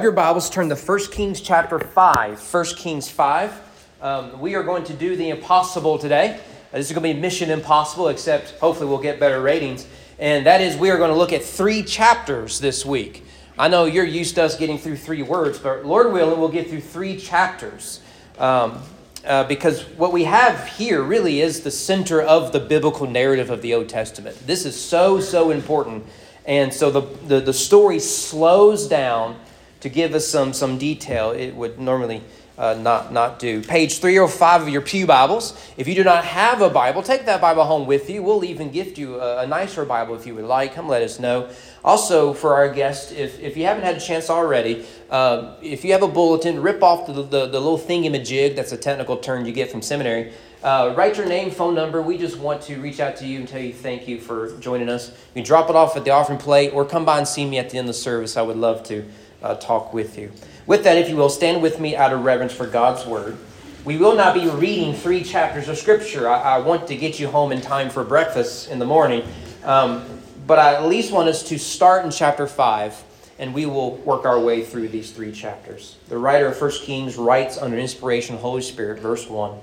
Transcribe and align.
Your 0.00 0.10
Bibles 0.10 0.48
turn 0.48 0.70
to 0.70 0.74
1 0.74 0.98
Kings 1.10 1.38
chapter 1.42 1.78
5. 1.78 2.40
1 2.40 2.64
Kings 2.76 3.10
5. 3.10 3.60
Um, 4.00 4.40
we 4.40 4.54
are 4.54 4.62
going 4.62 4.84
to 4.84 4.94
do 4.94 5.16
the 5.16 5.28
impossible 5.28 5.98
today. 5.98 6.40
Uh, 6.72 6.78
this 6.78 6.86
is 6.86 6.96
going 6.96 7.06
to 7.06 7.14
be 7.14 7.20
mission 7.20 7.50
impossible, 7.50 8.08
except 8.08 8.52
hopefully 8.58 8.88
we'll 8.88 9.02
get 9.02 9.20
better 9.20 9.42
ratings. 9.42 9.86
And 10.18 10.46
that 10.46 10.62
is, 10.62 10.78
we 10.78 10.88
are 10.88 10.96
going 10.96 11.10
to 11.10 11.16
look 11.16 11.34
at 11.34 11.44
three 11.44 11.82
chapters 11.82 12.58
this 12.58 12.86
week. 12.86 13.22
I 13.58 13.68
know 13.68 13.84
you're 13.84 14.06
used 14.06 14.36
to 14.36 14.44
us 14.44 14.56
getting 14.56 14.78
through 14.78 14.96
three 14.96 15.22
words, 15.22 15.58
but 15.58 15.84
Lord 15.84 16.10
willing, 16.10 16.40
we'll 16.40 16.48
get 16.48 16.70
through 16.70 16.80
three 16.80 17.18
chapters. 17.18 18.00
Um, 18.38 18.82
uh, 19.26 19.44
because 19.44 19.82
what 19.98 20.10
we 20.10 20.24
have 20.24 20.68
here 20.68 21.02
really 21.02 21.42
is 21.42 21.60
the 21.60 21.70
center 21.70 22.22
of 22.22 22.52
the 22.52 22.60
biblical 22.60 23.06
narrative 23.06 23.50
of 23.50 23.60
the 23.60 23.74
Old 23.74 23.90
Testament. 23.90 24.38
This 24.46 24.64
is 24.64 24.74
so, 24.74 25.20
so 25.20 25.50
important. 25.50 26.06
And 26.46 26.72
so 26.72 26.90
the, 26.90 27.02
the, 27.26 27.40
the 27.40 27.52
story 27.52 27.98
slows 27.98 28.88
down 28.88 29.36
to 29.82 29.88
give 29.88 30.14
us 30.14 30.26
some, 30.26 30.52
some 30.52 30.78
detail 30.78 31.32
it 31.32 31.54
would 31.54 31.78
normally 31.78 32.22
uh, 32.56 32.74
not, 32.74 33.12
not 33.12 33.38
do. 33.38 33.60
Page 33.62 33.98
305 33.98 34.62
of 34.62 34.68
your 34.68 34.80
Pew 34.82 35.06
Bibles. 35.06 35.58
If 35.76 35.88
you 35.88 35.94
do 35.96 36.04
not 36.04 36.24
have 36.24 36.60
a 36.60 36.70
Bible, 36.70 37.02
take 37.02 37.24
that 37.26 37.40
Bible 37.40 37.64
home 37.64 37.86
with 37.86 38.08
you. 38.08 38.22
We'll 38.22 38.44
even 38.44 38.70
gift 38.70 38.96
you 38.96 39.20
a, 39.20 39.42
a 39.42 39.46
nicer 39.46 39.84
Bible 39.84 40.14
if 40.14 40.24
you 40.24 40.36
would 40.36 40.44
like. 40.44 40.74
Come 40.74 40.88
let 40.88 41.02
us 41.02 41.18
know. 41.18 41.50
Also, 41.84 42.32
for 42.32 42.54
our 42.54 42.72
guests, 42.72 43.10
if, 43.10 43.40
if 43.40 43.56
you 43.56 43.64
haven't 43.64 43.82
had 43.82 43.96
a 43.96 44.00
chance 44.00 44.30
already, 44.30 44.86
uh, 45.10 45.56
if 45.60 45.84
you 45.84 45.90
have 45.92 46.02
a 46.02 46.08
bulletin, 46.08 46.62
rip 46.62 46.82
off 46.82 47.06
the, 47.06 47.14
the, 47.14 47.46
the 47.46 47.58
little 47.58 47.78
thingamajig, 47.78 48.54
that's 48.54 48.70
a 48.70 48.76
technical 48.76 49.16
term 49.16 49.44
you 49.44 49.52
get 49.52 49.70
from 49.70 49.82
seminary. 49.82 50.32
Uh, 50.62 50.94
write 50.96 51.16
your 51.16 51.26
name, 51.26 51.50
phone 51.50 51.74
number. 51.74 52.00
We 52.00 52.16
just 52.16 52.38
want 52.38 52.62
to 52.62 52.76
reach 52.76 53.00
out 53.00 53.16
to 53.16 53.26
you 53.26 53.40
and 53.40 53.48
tell 53.48 53.60
you 53.60 53.72
thank 53.72 54.06
you 54.06 54.20
for 54.20 54.56
joining 54.60 54.88
us. 54.88 55.08
You 55.08 55.42
can 55.42 55.44
drop 55.44 55.68
it 55.70 55.74
off 55.74 55.96
at 55.96 56.04
the 56.04 56.10
offering 56.10 56.38
plate 56.38 56.72
or 56.72 56.84
come 56.84 57.04
by 57.04 57.18
and 57.18 57.26
see 57.26 57.44
me 57.44 57.58
at 57.58 57.70
the 57.70 57.78
end 57.78 57.88
of 57.88 57.94
the 57.94 58.00
service. 58.00 58.36
I 58.36 58.42
would 58.42 58.56
love 58.56 58.84
to 58.84 59.04
uh, 59.42 59.54
talk 59.56 59.92
with 59.92 60.18
you. 60.18 60.32
With 60.66 60.84
that, 60.84 60.96
if 60.96 61.08
you 61.08 61.16
will, 61.16 61.28
stand 61.28 61.62
with 61.62 61.80
me 61.80 61.96
out 61.96 62.12
of 62.12 62.24
reverence 62.24 62.52
for 62.52 62.66
God's 62.66 63.04
word. 63.06 63.36
We 63.84 63.96
will 63.96 64.14
not 64.14 64.34
be 64.34 64.48
reading 64.48 64.94
three 64.94 65.24
chapters 65.24 65.68
of 65.68 65.76
Scripture. 65.76 66.28
I, 66.28 66.40
I 66.40 66.58
want 66.60 66.86
to 66.88 66.96
get 66.96 67.18
you 67.18 67.28
home 67.28 67.50
in 67.50 67.60
time 67.60 67.90
for 67.90 68.04
breakfast 68.04 68.70
in 68.70 68.78
the 68.78 68.84
morning. 68.84 69.24
Um, 69.64 70.04
but 70.46 70.58
I 70.58 70.74
at 70.74 70.86
least 70.86 71.12
want 71.12 71.28
us 71.28 71.42
to 71.44 71.58
start 71.58 72.04
in 72.04 72.10
chapter 72.10 72.46
5, 72.46 73.04
and 73.38 73.52
we 73.52 73.66
will 73.66 73.96
work 73.96 74.24
our 74.24 74.38
way 74.38 74.64
through 74.64 74.88
these 74.88 75.10
three 75.10 75.32
chapters. 75.32 75.96
The 76.08 76.18
writer 76.18 76.46
of 76.46 76.60
1 76.60 76.70
Kings 76.82 77.16
writes 77.16 77.58
under 77.58 77.76
inspiration 77.76 78.34
of 78.34 78.40
the 78.40 78.46
Holy 78.48 78.62
Spirit, 78.62 79.00
verse 79.00 79.28
1. 79.28 79.58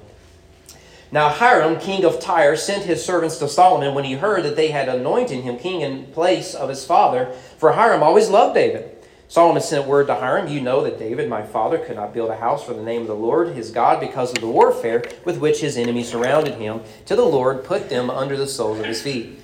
Now 1.11 1.29
Hiram, 1.29 1.79
king 1.79 2.05
of 2.05 2.19
Tyre, 2.19 2.55
sent 2.55 2.83
his 2.83 3.03
servants 3.03 3.37
to 3.39 3.47
Solomon 3.47 3.95
when 3.95 4.03
he 4.03 4.13
heard 4.13 4.43
that 4.43 4.55
they 4.55 4.67
had 4.67 4.87
anointed 4.87 5.43
him 5.43 5.57
king 5.57 5.81
in 5.81 6.05
place 6.07 6.53
of 6.53 6.69
his 6.69 6.85
father, 6.85 7.31
for 7.57 7.71
Hiram 7.71 8.03
always 8.03 8.29
loved 8.29 8.53
David. 8.53 8.95
Solomon 9.29 9.61
sent 9.61 9.85
word 9.85 10.07
to 10.07 10.15
Hiram, 10.15 10.47
You 10.47 10.59
know 10.59 10.83
that 10.83 10.97
David, 10.97 11.29
my 11.29 11.43
father, 11.43 11.77
could 11.77 11.95
not 11.95 12.15
build 12.15 12.31
a 12.31 12.35
house 12.35 12.65
for 12.65 12.73
the 12.73 12.81
name 12.81 13.01
of 13.01 13.07
the 13.07 13.13
Lord 13.13 13.49
his 13.49 13.69
God 13.69 13.99
because 13.99 14.31
of 14.31 14.41
the 14.41 14.47
warfare 14.47 15.03
with 15.23 15.37
which 15.37 15.61
his 15.61 15.77
enemies 15.77 16.09
surrounded 16.09 16.55
him, 16.55 16.81
till 17.05 17.17
the 17.17 17.23
Lord 17.23 17.63
put 17.63 17.89
them 17.89 18.09
under 18.09 18.35
the 18.35 18.47
soles 18.47 18.79
of 18.79 18.85
his 18.85 19.03
feet. 19.03 19.39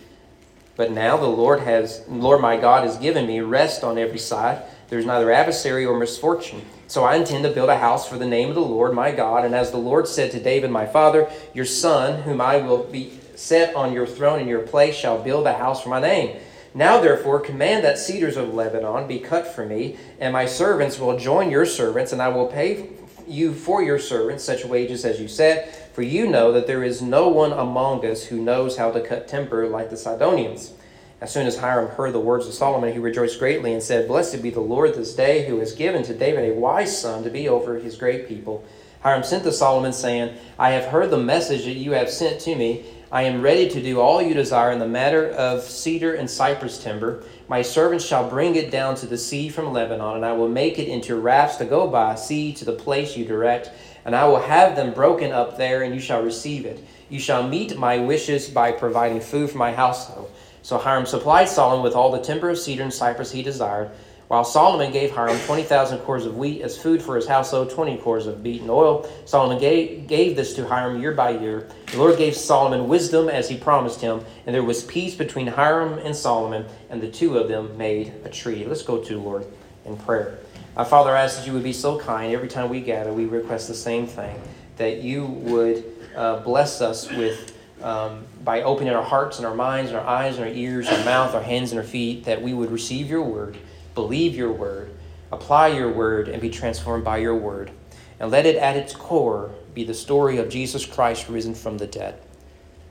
But 0.75 0.89
now 0.89 1.17
the 1.17 1.27
Lord 1.27 1.59
has, 1.59 2.03
Lord 2.09 2.41
my 2.41 2.57
God 2.57 2.83
has 2.83 2.97
given 2.97 3.27
me 3.27 3.41
rest 3.41 3.83
on 3.83 3.99
every 3.99 4.17
side. 4.17 4.63
There 4.89 4.97
is 4.97 5.05
neither 5.05 5.31
adversary 5.31 5.85
or 5.85 5.99
misfortune. 5.99 6.65
So 6.87 7.03
I 7.03 7.15
intend 7.15 7.43
to 7.43 7.51
build 7.51 7.69
a 7.69 7.77
house 7.77 8.09
for 8.09 8.17
the 8.17 8.25
name 8.25 8.49
of 8.49 8.55
the 8.55 8.61
Lord 8.61 8.91
my 8.91 9.11
God. 9.11 9.45
And 9.45 9.53
as 9.53 9.69
the 9.69 9.77
Lord 9.77 10.07
said 10.07 10.31
to 10.31 10.39
David 10.39 10.71
my 10.71 10.87
father, 10.87 11.29
Your 11.53 11.65
son, 11.65 12.23
whom 12.23 12.41
I 12.41 12.57
will 12.57 12.85
be 12.85 13.19
set 13.35 13.75
on 13.75 13.93
your 13.93 14.07
throne 14.07 14.39
in 14.39 14.47
your 14.47 14.61
place, 14.61 14.95
shall 14.95 15.21
build 15.21 15.45
a 15.45 15.53
house 15.53 15.83
for 15.83 15.89
my 15.89 16.01
name. 16.01 16.39
Now, 16.75 16.99
therefore, 16.99 17.39
command 17.39 17.85
that 17.85 17.97
cedars 17.97 18.35
of 18.35 18.53
Lebanon 18.53 19.07
be 19.07 19.19
cut 19.19 19.47
for 19.47 19.65
me, 19.65 19.95
and 20.19 20.33
my 20.33 20.45
servants 20.45 20.99
will 20.99 21.17
join 21.17 21.49
your 21.49 21.65
servants, 21.65 22.11
and 22.11 22.21
I 22.21 22.27
will 22.27 22.47
pay 22.47 22.89
you 23.25 23.53
for 23.53 23.81
your 23.81 23.97
servants 23.97 24.43
such 24.43 24.65
wages 24.65 25.05
as 25.05 25.21
you 25.21 25.29
set. 25.29 25.93
For 25.95 26.01
you 26.01 26.27
know 26.27 26.51
that 26.51 26.67
there 26.67 26.83
is 26.83 27.01
no 27.01 27.29
one 27.29 27.53
among 27.53 28.05
us 28.05 28.25
who 28.25 28.41
knows 28.41 28.75
how 28.75 28.91
to 28.91 28.99
cut 28.99 29.29
timber 29.29 29.69
like 29.69 29.89
the 29.89 29.95
Sidonians. 29.95 30.73
As 31.21 31.31
soon 31.31 31.47
as 31.47 31.59
Hiram 31.59 31.91
heard 31.91 32.11
the 32.11 32.19
words 32.19 32.45
of 32.45 32.53
Solomon, 32.53 32.91
he 32.91 32.99
rejoiced 32.99 33.39
greatly 33.39 33.71
and 33.71 33.81
said, 33.81 34.09
Blessed 34.09 34.43
be 34.43 34.49
the 34.49 34.59
Lord 34.59 34.95
this 34.95 35.15
day, 35.15 35.47
who 35.47 35.59
has 35.59 35.71
given 35.71 36.03
to 36.03 36.13
David 36.13 36.51
a 36.51 36.59
wise 36.59 36.99
son 36.99 37.23
to 37.23 37.29
be 37.29 37.47
over 37.47 37.79
his 37.79 37.95
great 37.95 38.27
people. 38.27 38.65
Hiram 38.99 39.23
sent 39.23 39.43
to 39.43 39.51
Solomon, 39.53 39.93
saying, 39.93 40.35
I 40.59 40.71
have 40.71 40.85
heard 40.85 41.09
the 41.09 41.17
message 41.17 41.63
that 41.63 41.75
you 41.75 41.91
have 41.91 42.09
sent 42.09 42.41
to 42.41 42.55
me 42.55 42.83
I 43.11 43.21
am 43.23 43.43
ready 43.43 43.69
to 43.69 43.81
do 43.83 43.99
all 43.99 44.19
you 44.19 44.33
desire 44.33 44.71
in 44.71 44.79
the 44.79 44.87
matter 44.87 45.29
of 45.29 45.61
cedar 45.61 46.15
and 46.15 46.27
cypress 46.27 46.83
timber. 46.83 47.23
My 47.47 47.61
servants 47.61 48.03
shall 48.03 48.27
bring 48.27 48.55
it 48.55 48.71
down 48.71 48.95
to 48.95 49.05
the 49.05 49.17
sea 49.17 49.47
from 49.49 49.71
Lebanon, 49.71 50.15
and 50.15 50.25
I 50.25 50.33
will 50.33 50.49
make 50.49 50.79
it 50.79 50.87
into 50.87 51.15
rafts 51.15 51.57
to 51.57 51.65
go 51.65 51.87
by 51.87 52.15
sea 52.15 52.51
to 52.53 52.65
the 52.65 52.73
place 52.73 53.15
you 53.15 53.23
direct, 53.23 53.69
and 54.05 54.15
I 54.15 54.27
will 54.27 54.39
have 54.39 54.75
them 54.75 54.91
broken 54.91 55.31
up 55.31 55.55
there, 55.55 55.83
and 55.83 55.93
you 55.93 56.01
shall 56.01 56.23
receive 56.23 56.65
it. 56.65 56.83
You 57.07 57.19
shall 57.19 57.47
meet 57.47 57.77
my 57.77 57.99
wishes 57.99 58.49
by 58.49 58.71
providing 58.71 59.21
food 59.21 59.51
for 59.51 59.59
my 59.59 59.71
household. 59.71 60.31
So 60.63 60.79
Hiram 60.79 61.05
supplied 61.05 61.47
Solomon 61.47 61.83
with 61.83 61.93
all 61.93 62.11
the 62.11 62.23
timber 62.23 62.49
of 62.49 62.57
cedar 62.57 62.81
and 62.81 62.93
cypress 62.93 63.31
he 63.31 63.43
desired. 63.43 63.91
While 64.27 64.43
Solomon 64.43 64.91
gave 64.91 65.11
Hiram 65.11 65.39
20,000 65.41 65.99
cors 65.99 66.25
of 66.25 66.35
wheat 66.35 66.63
as 66.63 66.75
food 66.75 66.99
for 66.99 67.15
his 67.15 67.27
household, 67.27 67.69
20 67.69 67.97
cors 67.97 68.25
of 68.25 68.41
beaten 68.41 68.67
oil, 68.71 69.07
Solomon 69.25 69.59
gave, 69.59 70.07
gave 70.07 70.35
this 70.35 70.55
to 70.55 70.67
Hiram 70.67 70.99
year 70.99 71.11
by 71.11 71.29
year. 71.29 71.69
The 71.91 71.97
Lord 71.97 72.17
gave 72.17 72.35
Solomon 72.35 72.87
wisdom 72.87 73.29
as 73.29 73.47
he 73.49 73.55
promised 73.55 74.01
him, 74.01 74.25
and 74.47 74.55
there 74.55 74.63
was 74.63 74.83
peace 74.83 75.13
between 75.13 75.45
Hiram 75.45 75.99
and 75.99 76.15
Solomon, 76.15 76.65
and 76.89 77.01
the 77.01 77.07
two 77.07 77.37
of 77.37 77.47
them 77.49 77.77
made 77.77 78.13
a 78.23 78.29
treaty. 78.29 78.65
Let's 78.65 78.81
go 78.81 78.97
to 78.97 79.19
Lord 79.19 79.45
in 79.85 79.95
prayer. 79.95 80.39
Our 80.75 80.85
Father, 80.85 81.15
I 81.15 81.21
ask 81.21 81.37
that 81.37 81.45
you 81.45 81.53
would 81.53 81.63
be 81.63 81.73
so 81.73 81.99
kind. 81.99 82.33
Every 82.33 82.47
time 82.47 82.69
we 82.69 82.81
gather, 82.81 83.13
we 83.13 83.25
request 83.25 83.67
the 83.67 83.75
same 83.75 84.07
thing 84.07 84.41
that 84.77 85.03
you 85.03 85.25
would 85.25 85.85
uh, 86.15 86.39
bless 86.39 86.81
us 86.81 87.09
with. 87.11 87.51
Um, 87.83 88.23
by 88.43 88.63
opening 88.63 88.93
our 88.93 89.03
hearts 89.03 89.37
and 89.37 89.45
our 89.45 89.53
minds 89.53 89.91
and 89.91 89.99
our 89.99 90.07
eyes 90.07 90.37
and 90.37 90.45
our 90.45 90.51
ears, 90.51 90.87
our 90.87 91.03
mouth, 91.03 91.35
our 91.35 91.41
hands 91.41 91.71
and 91.71 91.79
our 91.79 91.85
feet, 91.85 92.23
that 92.23 92.41
we 92.41 92.53
would 92.53 92.71
receive 92.71 93.09
your 93.09 93.21
word 93.21 93.57
believe 93.95 94.35
your 94.35 94.51
word, 94.51 94.91
apply 95.31 95.69
your 95.69 95.91
word, 95.91 96.27
and 96.27 96.41
be 96.41 96.49
transformed 96.49 97.03
by 97.03 97.17
your 97.17 97.35
word. 97.35 97.71
And 98.19 98.29
let 98.29 98.45
it 98.45 98.55
at 98.57 98.77
its 98.77 98.95
core 98.95 99.51
be 99.73 99.83
the 99.83 99.93
story 99.93 100.37
of 100.37 100.49
Jesus 100.49 100.85
Christ 100.85 101.27
risen 101.27 101.55
from 101.55 101.77
the 101.77 101.87
dead. 101.87 102.19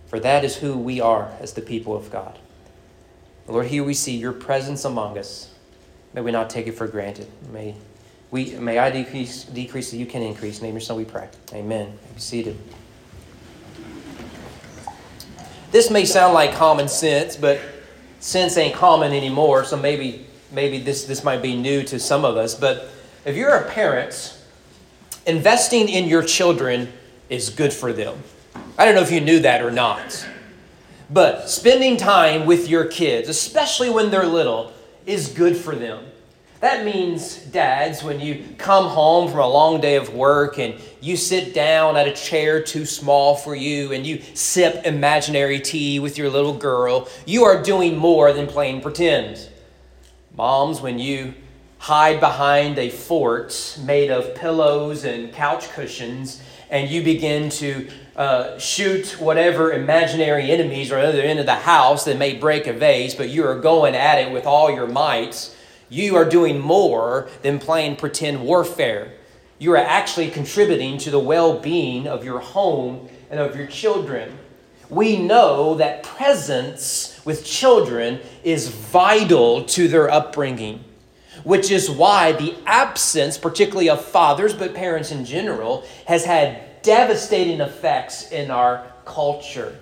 For 0.06 0.19
that 0.20 0.44
is 0.44 0.56
who 0.56 0.76
we 0.76 1.00
are 1.00 1.32
as 1.41 1.53
the 1.53 1.62
people 1.62 1.97
of 1.97 2.10
God. 2.10 2.38
Lord, 3.47 3.66
here 3.66 3.84
we 3.84 3.94
see 3.94 4.16
your 4.16 4.32
presence 4.32 4.84
among 4.84 5.19
us. 5.19 5.50
May 6.12 6.20
we 6.20 6.31
not 6.31 6.50
take 6.50 6.66
it 6.66 6.72
for 6.72 6.87
granted. 6.87 7.26
May, 7.53 7.75
we, 8.31 8.54
may 8.56 8.78
I 8.78 8.91
decrease, 8.91 9.44
decrease 9.44 9.91
so 9.91 9.97
you 9.97 10.06
can 10.06 10.22
increase. 10.22 10.62
name 10.62 10.75
your 10.75 10.81
son 10.81 10.97
we 10.97 11.04
pray. 11.04 11.28
Amen. 11.53 11.98
Be 12.14 12.20
seated. 12.20 12.56
This 15.72 15.91
may 15.91 16.04
sound 16.04 16.34
like 16.34 16.54
common 16.54 16.87
sense, 16.87 17.37
but 17.37 17.60
sense 18.20 18.56
ain't 18.56 18.75
common 18.75 19.12
anymore, 19.12 19.64
so 19.64 19.76
maybe 19.76 20.24
maybe 20.54 20.78
this, 20.78 21.04
this 21.04 21.25
might 21.25 21.42
be 21.42 21.56
new 21.56 21.82
to 21.84 21.98
some 21.98 22.25
of 22.25 22.37
us, 22.37 22.54
but 22.54 22.91
if 23.25 23.37
you're 23.37 23.54
a 23.54 23.70
parent, 23.70 24.38
investing 25.26 25.88
in 25.88 26.09
your 26.09 26.22
children 26.22 26.92
is 27.28 27.50
good 27.50 27.72
for 27.72 27.92
them. 27.92 28.22
I 28.78 28.84
don't 28.84 28.94
know 28.94 29.03
if 29.03 29.10
you 29.10 29.20
knew 29.20 29.41
that 29.41 29.62
or 29.62 29.70
not. 29.70 30.26
But 31.10 31.50
spending 31.50 31.97
time 31.97 32.47
with 32.47 32.69
your 32.69 32.87
kids, 32.87 33.28
especially 33.28 33.91
when 33.91 34.10
they're 34.10 34.26
little, 34.26 34.72
is 35.06 35.28
good 35.28 35.56
for 35.56 35.75
them. 35.75 36.04
That 36.60 36.84
means, 36.84 37.37
dads, 37.37 38.03
when 38.03 38.20
you 38.20 38.43
come 38.56 38.87
home 38.87 39.31
from 39.31 39.41
a 39.41 39.48
long 39.48 39.82
day 39.82 39.97
of 39.97 40.14
work 40.14 40.59
and 40.59 40.75
you 41.03 41.14
sit 41.14 41.53
down 41.53 41.97
at 41.97 42.09
a 42.09 42.12
chair 42.12 42.62
too 42.62 42.87
small 42.87 43.37
for 43.37 43.54
you 43.54 43.93
and 43.93 44.06
you 44.06 44.22
sip 44.32 44.87
imaginary 44.87 45.60
tea 45.60 46.00
with 46.00 46.16
your 46.16 46.31
little 46.31 46.54
girl, 46.54 47.06
you 47.26 47.44
are 47.44 47.62
doing 47.62 47.98
more 47.98 48.32
than 48.32 48.47
playing 48.47 48.81
pretend. 48.81 49.47
Moms, 50.37 50.81
when 50.81 50.99
you 50.99 51.33
hide 51.78 52.19
behind 52.19 52.77
a 52.77 52.91
fort 52.91 53.78
made 53.84 54.11
of 54.11 54.35
pillows 54.35 55.05
and 55.05 55.32
couch 55.32 55.70
cushions 55.70 56.43
and 56.70 56.91
you 56.91 57.05
begin 57.05 57.50
to 57.50 57.88
uh, 58.17 58.58
shoot 58.58 59.20
whatever 59.20 59.73
imaginary 59.73 60.50
enemies 60.50 60.91
are 60.91 60.99
at 60.99 61.12
the 61.12 61.19
other 61.20 61.23
end 61.23 61.38
of 61.38 61.47
the 61.47 61.55
house 61.55 62.05
that 62.06 62.19
may 62.19 62.35
break 62.35 62.67
a 62.67 62.73
vase, 62.73 63.14
but 63.14 63.29
you 63.29 63.47
are 63.47 63.61
going 63.61 63.94
at 63.94 64.19
it 64.19 64.32
with 64.32 64.44
all 64.44 64.73
your 64.73 64.88
might, 64.88 65.55
you 65.88 66.17
are 66.17 66.25
doing 66.25 66.58
more 66.58 67.29
than 67.43 67.61
playing 67.61 67.94
pretend 67.94 68.43
warfare. 68.43 69.12
You 69.61 69.70
are 69.73 69.76
actually 69.76 70.31
contributing 70.31 70.99
to 70.99 71.12
the 71.12 71.20
well 71.20 71.61
being 71.61 72.08
of 72.08 72.25
your 72.25 72.41
home 72.41 73.08
and 73.31 73.38
of 73.38 73.55
your 73.55 73.69
children. 73.69 74.37
We 74.94 75.19
know 75.19 75.75
that 75.75 76.05
presence 76.05 77.20
with 77.25 77.44
children 77.44 78.20
is 78.44 78.69
vital 78.69 79.64
to 79.64 79.88
their 79.88 80.08
upbringing, 80.08 80.85
which 81.43 81.73
is 81.73 81.91
why 81.91 82.31
the 82.31 82.55
absence, 82.64 83.37
particularly 83.37 83.91
of 83.91 84.05
fathers, 84.05 84.55
but 84.55 84.73
parents 84.73 85.11
in 85.11 85.25
general, 85.25 85.85
has 86.06 86.25
had 86.25 86.81
devastating 86.82 87.61
effects 87.61 88.31
in 88.31 88.52
our 88.52 88.87
culture. 89.05 89.76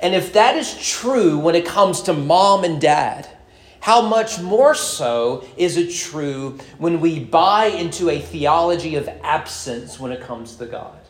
And 0.00 0.14
if 0.14 0.32
that 0.32 0.56
is 0.56 0.74
true 0.88 1.38
when 1.38 1.54
it 1.54 1.66
comes 1.66 2.00
to 2.02 2.14
mom 2.14 2.64
and 2.64 2.80
dad, 2.80 3.28
how 3.80 4.00
much 4.00 4.40
more 4.40 4.74
so 4.74 5.44
is 5.58 5.76
it 5.76 5.92
true 5.92 6.58
when 6.78 7.02
we 7.02 7.20
buy 7.20 7.66
into 7.66 8.08
a 8.08 8.18
theology 8.18 8.96
of 8.96 9.06
absence 9.22 10.00
when 10.00 10.12
it 10.12 10.22
comes 10.22 10.56
to 10.56 10.64
God? 10.64 11.05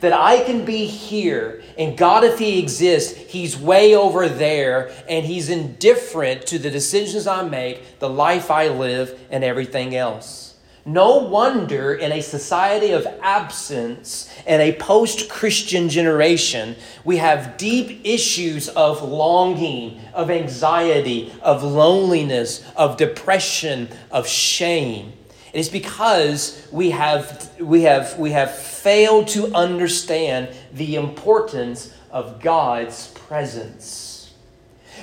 That 0.00 0.12
I 0.12 0.44
can 0.44 0.64
be 0.64 0.86
here, 0.86 1.62
and 1.78 1.96
God, 1.96 2.24
if 2.24 2.38
He 2.38 2.58
exists, 2.58 3.16
He's 3.16 3.56
way 3.56 3.94
over 3.94 4.28
there, 4.28 4.90
and 5.08 5.24
He's 5.24 5.48
indifferent 5.48 6.46
to 6.46 6.58
the 6.58 6.70
decisions 6.70 7.26
I 7.26 7.42
make, 7.42 7.98
the 7.98 8.08
life 8.08 8.50
I 8.50 8.68
live, 8.68 9.18
and 9.30 9.42
everything 9.42 9.94
else. 9.96 10.54
No 10.86 11.16
wonder 11.16 11.94
in 11.94 12.12
a 12.12 12.20
society 12.20 12.90
of 12.90 13.06
absence 13.22 14.30
and 14.46 14.60
a 14.60 14.74
post 14.74 15.30
Christian 15.30 15.88
generation, 15.88 16.76
we 17.04 17.16
have 17.16 17.56
deep 17.56 18.02
issues 18.04 18.68
of 18.68 19.02
longing, 19.02 19.98
of 20.12 20.30
anxiety, 20.30 21.32
of 21.40 21.62
loneliness, 21.62 22.62
of 22.76 22.98
depression, 22.98 23.88
of 24.10 24.28
shame. 24.28 25.14
It 25.54 25.60
is 25.60 25.68
because 25.68 26.66
we 26.72 26.90
have, 26.90 27.48
we 27.60 27.82
have, 27.82 28.18
we 28.18 28.32
have 28.32 28.52
failed 28.52 29.28
to 29.28 29.54
understand 29.54 30.48
the 30.72 30.96
importance 30.96 31.94
of 32.10 32.40
God's 32.42 33.12
presence. 33.14 34.32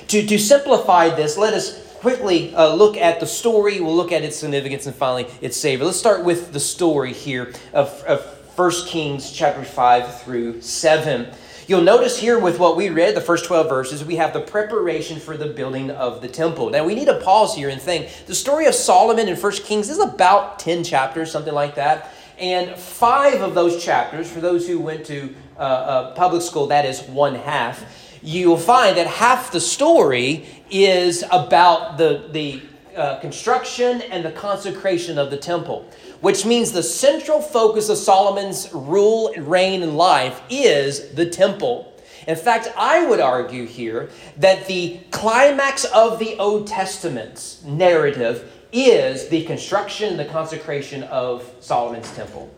To, 0.08 0.26
to 0.26 0.38
simplify 0.38 1.08
this, 1.08 1.38
let 1.38 1.54
us 1.54 1.94
quickly 1.94 2.54
uh, 2.54 2.74
look 2.74 2.98
at 2.98 3.18
the 3.18 3.26
story. 3.26 3.80
We'll 3.80 3.96
look 3.96 4.12
at 4.12 4.24
its 4.24 4.36
significance 4.36 4.84
and 4.84 4.94
finally 4.94 5.26
its 5.40 5.56
savor. 5.56 5.86
Let's 5.86 5.98
start 5.98 6.22
with 6.22 6.52
the 6.52 6.60
story 6.60 7.14
here 7.14 7.54
of, 7.72 7.88
of 8.02 8.20
1 8.54 8.72
Kings 8.88 9.32
chapter 9.32 9.64
5 9.64 10.20
through 10.20 10.60
7. 10.60 11.28
You'll 11.68 11.82
notice 11.82 12.18
here 12.18 12.40
with 12.40 12.58
what 12.58 12.76
we 12.76 12.88
read, 12.88 13.14
the 13.14 13.20
first 13.20 13.44
12 13.44 13.68
verses, 13.68 14.04
we 14.04 14.16
have 14.16 14.32
the 14.32 14.40
preparation 14.40 15.20
for 15.20 15.36
the 15.36 15.46
building 15.46 15.92
of 15.92 16.20
the 16.20 16.26
temple. 16.26 16.70
Now, 16.70 16.84
we 16.84 16.96
need 16.96 17.04
to 17.06 17.20
pause 17.20 17.54
here 17.54 17.68
and 17.68 17.80
think. 17.80 18.26
The 18.26 18.34
story 18.34 18.66
of 18.66 18.74
Solomon 18.74 19.28
in 19.28 19.36
1 19.36 19.52
Kings 19.52 19.88
is 19.88 20.00
about 20.00 20.58
10 20.58 20.82
chapters, 20.82 21.30
something 21.30 21.54
like 21.54 21.76
that. 21.76 22.12
And 22.36 22.76
five 22.76 23.42
of 23.42 23.54
those 23.54 23.82
chapters, 23.82 24.28
for 24.28 24.40
those 24.40 24.66
who 24.66 24.80
went 24.80 25.06
to 25.06 25.32
uh, 25.56 25.60
uh, 25.60 26.14
public 26.14 26.42
school, 26.42 26.66
that 26.66 26.84
is 26.84 27.02
one 27.02 27.36
half, 27.36 27.84
you'll 28.22 28.56
find 28.56 28.96
that 28.96 29.06
half 29.06 29.52
the 29.52 29.60
story 29.60 30.46
is 30.68 31.22
about 31.30 31.96
the, 31.96 32.28
the 32.32 32.62
uh, 32.96 33.20
construction 33.20 34.02
and 34.02 34.24
the 34.24 34.32
consecration 34.32 35.16
of 35.16 35.30
the 35.30 35.36
temple 35.36 35.88
which 36.22 36.46
means 36.46 36.70
the 36.72 36.82
central 36.82 37.42
focus 37.42 37.88
of 37.88 37.98
Solomon's 37.98 38.72
rule, 38.72 39.34
reign, 39.36 39.82
and 39.82 39.98
life 39.98 40.40
is 40.48 41.10
the 41.10 41.26
temple. 41.26 41.92
In 42.28 42.36
fact, 42.36 42.68
I 42.76 43.04
would 43.04 43.18
argue 43.18 43.66
here 43.66 44.08
that 44.36 44.68
the 44.68 45.00
climax 45.10 45.84
of 45.84 46.20
the 46.20 46.38
Old 46.38 46.68
Testament's 46.68 47.62
narrative 47.64 48.50
is 48.72 49.28
the 49.28 49.44
construction 49.44 50.10
and 50.10 50.18
the 50.18 50.24
consecration 50.24 51.02
of 51.04 51.52
Solomon's 51.58 52.10
temple. 52.14 52.48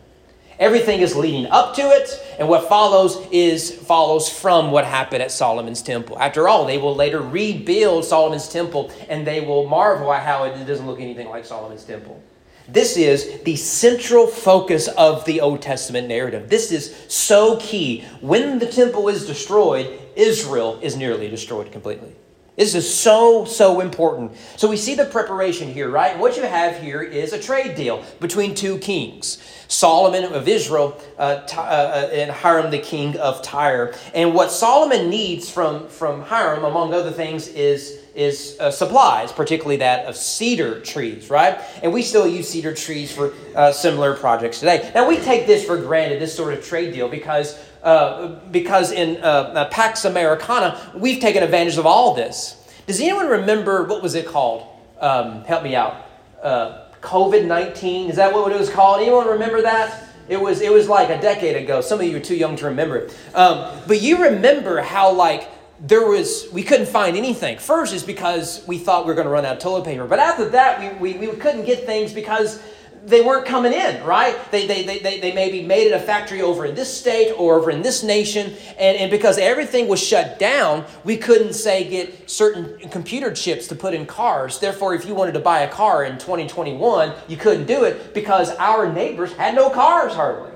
Everything 0.59 1.01
is 1.01 1.15
leading 1.15 1.47
up 1.47 1.75
to 1.75 1.81
it, 1.81 2.23
and 2.37 2.47
what 2.47 2.69
follows 2.69 3.17
is 3.31 3.71
follows 3.71 4.29
from 4.29 4.69
what 4.69 4.85
happened 4.85 5.23
at 5.23 5.31
Solomon's 5.31 5.81
temple. 5.81 6.19
After 6.19 6.47
all, 6.47 6.65
they 6.65 6.77
will 6.77 6.95
later 6.95 7.19
rebuild 7.19 8.05
Solomon's 8.05 8.47
temple, 8.47 8.91
and 9.09 9.25
they 9.25 9.41
will 9.41 9.67
marvel 9.67 10.13
at 10.13 10.23
how 10.23 10.43
it 10.43 10.65
doesn't 10.65 10.85
look 10.85 11.01
anything 11.01 11.29
like 11.29 11.45
Solomon's 11.45 11.83
temple. 11.83 12.21
This 12.67 12.97
is 12.97 13.41
the 13.43 13.55
central 13.55 14.27
focus 14.27 14.87
of 14.87 15.23
the 15.25 15.41
Old 15.41 15.61
Testament 15.61 16.07
narrative. 16.07 16.49
This 16.49 16.71
is 16.71 16.95
so 17.07 17.57
key. 17.57 18.03
When 18.21 18.59
the 18.59 18.67
temple 18.67 19.07
is 19.09 19.27
destroyed, 19.27 19.99
Israel 20.15 20.79
is 20.81 20.95
nearly 20.95 21.29
destroyed 21.29 21.71
completely. 21.71 22.15
This 22.55 22.73
is 22.73 22.91
so, 22.91 23.43
so 23.43 23.81
important. 23.81 24.31
So 24.55 24.69
we 24.69 24.77
see 24.77 24.95
the 24.95 25.05
preparation 25.05 25.73
here, 25.73 25.89
right? 25.89 26.17
What 26.17 26.37
you 26.37 26.43
have 26.43 26.81
here 26.81 27.01
is 27.01 27.33
a 27.33 27.39
trade 27.39 27.75
deal 27.75 28.03
between 28.19 28.55
two 28.55 28.77
kings 28.79 29.43
Solomon 29.67 30.25
of 30.25 30.47
Israel 30.47 31.01
uh, 31.17 31.45
uh, 31.53 31.59
uh, 31.59 32.09
and 32.13 32.31
Hiram, 32.31 32.71
the 32.71 32.79
king 32.79 33.17
of 33.17 33.41
Tyre. 33.41 33.93
And 34.13 34.33
what 34.33 34.51
Solomon 34.51 35.09
needs 35.09 35.49
from, 35.49 35.89
from 35.89 36.21
Hiram, 36.21 36.63
among 36.63 36.93
other 36.93 37.11
things, 37.11 37.47
is 37.47 37.99
is 38.15 38.57
uh, 38.59 38.71
supplies, 38.71 39.31
particularly 39.31 39.77
that 39.77 40.05
of 40.05 40.15
cedar 40.15 40.79
trees, 40.79 41.29
right? 41.29 41.59
And 41.83 41.93
we 41.93 42.01
still 42.01 42.25
use 42.25 42.47
cedar 42.47 42.73
trees 42.73 43.11
for 43.11 43.33
uh, 43.55 43.71
similar 43.71 44.15
projects 44.15 44.59
today. 44.59 44.89
Now, 44.95 45.07
we 45.07 45.17
take 45.17 45.45
this 45.45 45.65
for 45.65 45.77
granted, 45.77 46.21
this 46.21 46.35
sort 46.35 46.53
of 46.53 46.63
trade 46.63 46.93
deal, 46.93 47.09
because, 47.09 47.61
uh, 47.83 48.39
because 48.51 48.91
in 48.91 49.17
uh, 49.17 49.27
uh, 49.27 49.69
Pax 49.69 50.05
Americana, 50.05 50.79
we've 50.95 51.19
taken 51.21 51.43
advantage 51.43 51.77
of 51.77 51.85
all 51.85 52.15
this. 52.15 52.61
Does 52.87 53.01
anyone 53.01 53.27
remember, 53.27 53.83
what 53.83 54.01
was 54.01 54.15
it 54.15 54.25
called? 54.25 54.65
Um, 55.01 55.43
help 55.43 55.63
me 55.63 55.75
out. 55.75 56.05
Uh, 56.41 56.85
COVID 57.01 57.45
19, 57.45 58.09
is 58.09 58.15
that 58.15 58.33
what 58.33 58.51
it 58.51 58.57
was 58.57 58.69
called? 58.69 59.01
Anyone 59.01 59.27
remember 59.27 59.61
that? 59.61 60.09
It 60.27 60.41
was, 60.41 60.61
it 60.61 60.71
was 60.71 60.87
like 60.87 61.09
a 61.09 61.21
decade 61.21 61.55
ago. 61.55 61.81
Some 61.81 61.99
of 61.99 62.07
you 62.07 62.17
are 62.17 62.21
too 62.21 62.35
young 62.35 62.55
to 62.55 62.65
remember 62.65 62.97
it. 62.97 63.17
Um, 63.35 63.77
but 63.85 64.01
you 64.01 64.23
remember 64.23 64.81
how, 64.81 65.11
like, 65.11 65.49
there 65.79 66.07
was 66.07 66.47
we 66.53 66.63
couldn't 66.63 66.87
find 66.87 67.17
anything. 67.17 67.57
First 67.57 67.93
is 67.93 68.03
because 68.03 68.63
we 68.67 68.77
thought 68.77 69.05
we 69.05 69.09
were 69.09 69.15
going 69.15 69.27
to 69.27 69.31
run 69.31 69.45
out 69.45 69.57
of 69.57 69.61
toilet 69.61 69.85
paper 69.85 70.07
but 70.07 70.19
after 70.19 70.49
that 70.49 70.99
we, 70.99 71.13
we, 71.13 71.27
we 71.27 71.35
couldn't 71.35 71.65
get 71.65 71.85
things 71.85 72.13
because 72.13 72.61
they 73.05 73.21
weren't 73.21 73.45
coming 73.45 73.73
in 73.73 74.03
right? 74.03 74.35
They, 74.51 74.65
they, 74.65 74.83
they, 74.83 74.99
they, 74.99 75.19
they 75.19 75.33
maybe 75.33 75.61
made 75.61 75.87
it 75.87 75.93
a 75.93 75.99
factory 75.99 76.41
over 76.41 76.65
in 76.65 76.75
this 76.75 76.95
state 76.95 77.33
or 77.33 77.59
over 77.59 77.69
in 77.69 77.81
this 77.81 78.03
nation 78.03 78.53
and, 78.79 78.97
and 78.97 79.11
because 79.11 79.37
everything 79.37 79.87
was 79.87 80.01
shut 80.01 80.39
down 80.39 80.85
we 81.03 81.17
couldn't 81.17 81.53
say 81.53 81.89
get 81.89 82.29
certain 82.29 82.89
computer 82.89 83.33
chips 83.33 83.67
to 83.67 83.75
put 83.75 83.93
in 83.93 84.05
cars. 84.05 84.59
Therefore 84.59 84.95
if 84.95 85.05
you 85.05 85.13
wanted 85.13 85.33
to 85.33 85.41
buy 85.41 85.59
a 85.59 85.69
car 85.69 86.05
in 86.05 86.13
2021 86.13 87.13
you 87.27 87.35
couldn't 87.35 87.65
do 87.65 87.83
it 87.83 88.13
because 88.13 88.49
our 88.55 88.91
neighbors 88.91 89.33
had 89.33 89.55
no 89.55 89.69
cars 89.69 90.13
hardly 90.13 90.51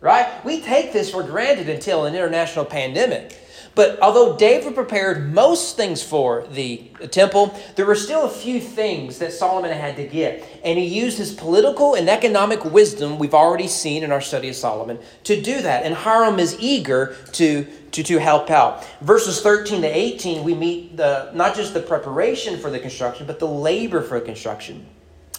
right? 0.00 0.42
We 0.44 0.60
take 0.62 0.92
this 0.92 1.10
for 1.10 1.22
granted 1.22 1.68
until 1.68 2.06
an 2.06 2.14
international 2.14 2.64
pandemic 2.64 3.36
but 3.80 3.98
although 4.02 4.36
David 4.36 4.74
prepared 4.74 5.32
most 5.32 5.74
things 5.74 6.02
for 6.02 6.46
the 6.48 6.90
temple, 7.12 7.58
there 7.76 7.86
were 7.86 7.94
still 7.94 8.26
a 8.26 8.28
few 8.28 8.60
things 8.60 9.16
that 9.20 9.32
Solomon 9.32 9.72
had 9.72 9.96
to 9.96 10.06
get. 10.06 10.46
And 10.62 10.78
he 10.78 10.84
used 10.84 11.16
his 11.16 11.32
political 11.32 11.94
and 11.94 12.06
economic 12.10 12.62
wisdom, 12.66 13.18
we've 13.18 13.32
already 13.32 13.68
seen 13.68 14.02
in 14.02 14.12
our 14.12 14.20
study 14.20 14.50
of 14.50 14.56
Solomon, 14.56 14.98
to 15.24 15.40
do 15.40 15.62
that. 15.62 15.86
And 15.86 15.94
Hiram 15.94 16.38
is 16.38 16.58
eager 16.60 17.16
to, 17.32 17.66
to, 17.92 18.02
to 18.02 18.18
help 18.18 18.50
out. 18.50 18.84
Verses 19.00 19.40
13 19.40 19.80
to 19.80 19.88
18, 19.88 20.44
we 20.44 20.54
meet 20.54 20.98
the, 20.98 21.30
not 21.32 21.56
just 21.56 21.72
the 21.72 21.80
preparation 21.80 22.58
for 22.58 22.68
the 22.68 22.80
construction, 22.80 23.26
but 23.26 23.38
the 23.38 23.48
labor 23.48 24.02
for 24.02 24.20
construction. 24.20 24.86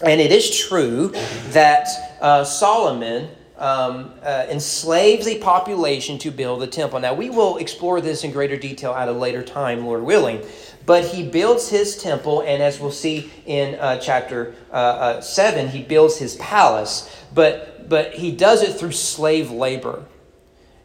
And 0.03 0.19
it 0.19 0.31
is 0.31 0.57
true 0.57 1.09
that 1.49 1.87
uh, 2.19 2.43
Solomon 2.43 3.29
um, 3.61 4.11
uh, 4.23 4.47
enslaves 4.49 5.27
a 5.27 5.37
population 5.37 6.17
to 6.17 6.31
build 6.31 6.61
the 6.61 6.67
temple. 6.67 6.99
Now, 6.99 7.13
we 7.13 7.29
will 7.29 7.57
explore 7.57 8.01
this 8.01 8.23
in 8.23 8.31
greater 8.31 8.57
detail 8.57 8.91
at 8.93 9.07
a 9.07 9.11
later 9.11 9.43
time, 9.43 9.85
Lord 9.85 10.03
willing. 10.03 10.41
But 10.85 11.05
he 11.05 11.23
builds 11.23 11.69
his 11.69 11.95
temple, 11.95 12.41
and 12.41 12.61
as 12.61 12.79
we'll 12.79 12.91
see 12.91 13.31
in 13.45 13.75
uh, 13.75 13.99
chapter 13.99 14.55
uh, 14.71 14.75
uh 14.75 15.21
7, 15.21 15.69
he 15.69 15.83
builds 15.83 16.17
his 16.17 16.35
palace, 16.37 17.15
but, 17.35 17.87
but 17.87 18.15
he 18.15 18.31
does 18.31 18.63
it 18.63 18.79
through 18.79 18.93
slave 18.93 19.51
labor. 19.51 20.05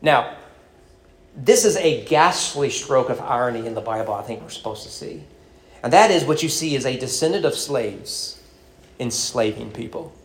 Now, 0.02 0.36
this 1.34 1.64
is 1.64 1.76
a 1.76 2.04
ghastly 2.04 2.68
stroke 2.68 3.08
of 3.08 3.20
irony 3.20 3.66
in 3.66 3.74
the 3.74 3.80
Bible, 3.80 4.12
I 4.12 4.22
think 4.22 4.42
we're 4.42 4.50
supposed 4.50 4.82
to 4.82 4.90
see. 4.90 5.24
And 5.82 5.92
that 5.92 6.10
is 6.10 6.24
what 6.24 6.42
you 6.42 6.48
see 6.48 6.74
is 6.74 6.84
a 6.84 6.98
descendant 6.98 7.44
of 7.44 7.54
slaves 7.54 8.42
enslaving 8.98 9.70
people. 9.70 10.15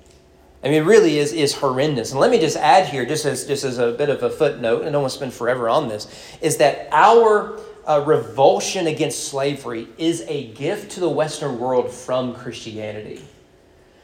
I 0.64 0.68
mean, 0.68 0.84
it 0.84 0.86
really 0.86 1.18
is, 1.18 1.34
is 1.34 1.56
horrendous. 1.56 2.12
And 2.12 2.20
let 2.20 2.30
me 2.30 2.40
just 2.40 2.58
add 2.58 2.88
here, 2.88 3.06
just 3.06 3.26
as, 3.26 3.46
just 3.46 3.64
as 3.64 3.80
a 3.80 3.94
bit 3.94 4.10
of 4.10 4.22
a 4.22 4.30
footnote, 4.30 4.80
and 4.80 4.90
I 4.90 4.92
don't 4.92 5.02
want 5.02 5.12
to 5.12 5.18
spend 5.18 5.34
forever 5.34 5.68
on 5.68 5.88
this, 5.88 6.08
is 6.40 6.58
that 6.58 6.88
our 6.92 7.60
uh, 7.86 8.04
revulsion 8.06 8.86
against 8.88 9.28
slavery 9.28 9.88
is 9.98 10.24
a 10.28 10.52
gift 10.54 10.92
to 10.92 11.00
the 11.00 11.10
Western 11.10 11.58
world 11.58 11.92
from 11.92 12.36
Christianity. 12.36 13.24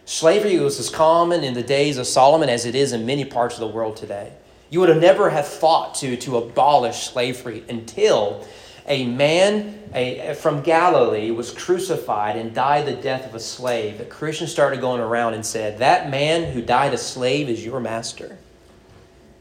Slavery 0.05 0.57
was 0.57 0.79
as 0.79 0.89
common 0.89 1.43
in 1.43 1.53
the 1.53 1.61
days 1.61 1.97
of 1.97 2.07
Solomon 2.07 2.49
as 2.49 2.65
it 2.65 2.73
is 2.75 2.91
in 2.93 3.05
many 3.05 3.25
parts 3.25 3.55
of 3.55 3.59
the 3.59 3.67
world 3.67 3.97
today. 3.97 4.31
You 4.69 4.79
would 4.79 4.89
have 4.89 5.01
never 5.01 5.29
have 5.29 5.47
thought 5.47 5.95
to, 5.95 6.17
to 6.17 6.37
abolish 6.37 7.07
slavery 7.07 7.63
until 7.69 8.45
a 8.87 9.05
man 9.05 9.77
a, 9.93 10.33
from 10.35 10.61
Galilee 10.61 11.31
was 11.31 11.51
crucified 11.51 12.37
and 12.37 12.53
died 12.53 12.85
the 12.85 12.93
death 12.93 13.25
of 13.25 13.35
a 13.35 13.39
slave, 13.39 13.97
the 13.97 14.05
Christians 14.05 14.51
started 14.51 14.81
going 14.81 15.01
around 15.01 15.33
and 15.33 15.45
said, 15.45 15.79
That 15.79 16.09
man 16.09 16.51
who 16.51 16.61
died 16.61 16.93
a 16.93 16.97
slave 16.97 17.49
is 17.49 17.63
your 17.65 17.79
master. 17.79 18.37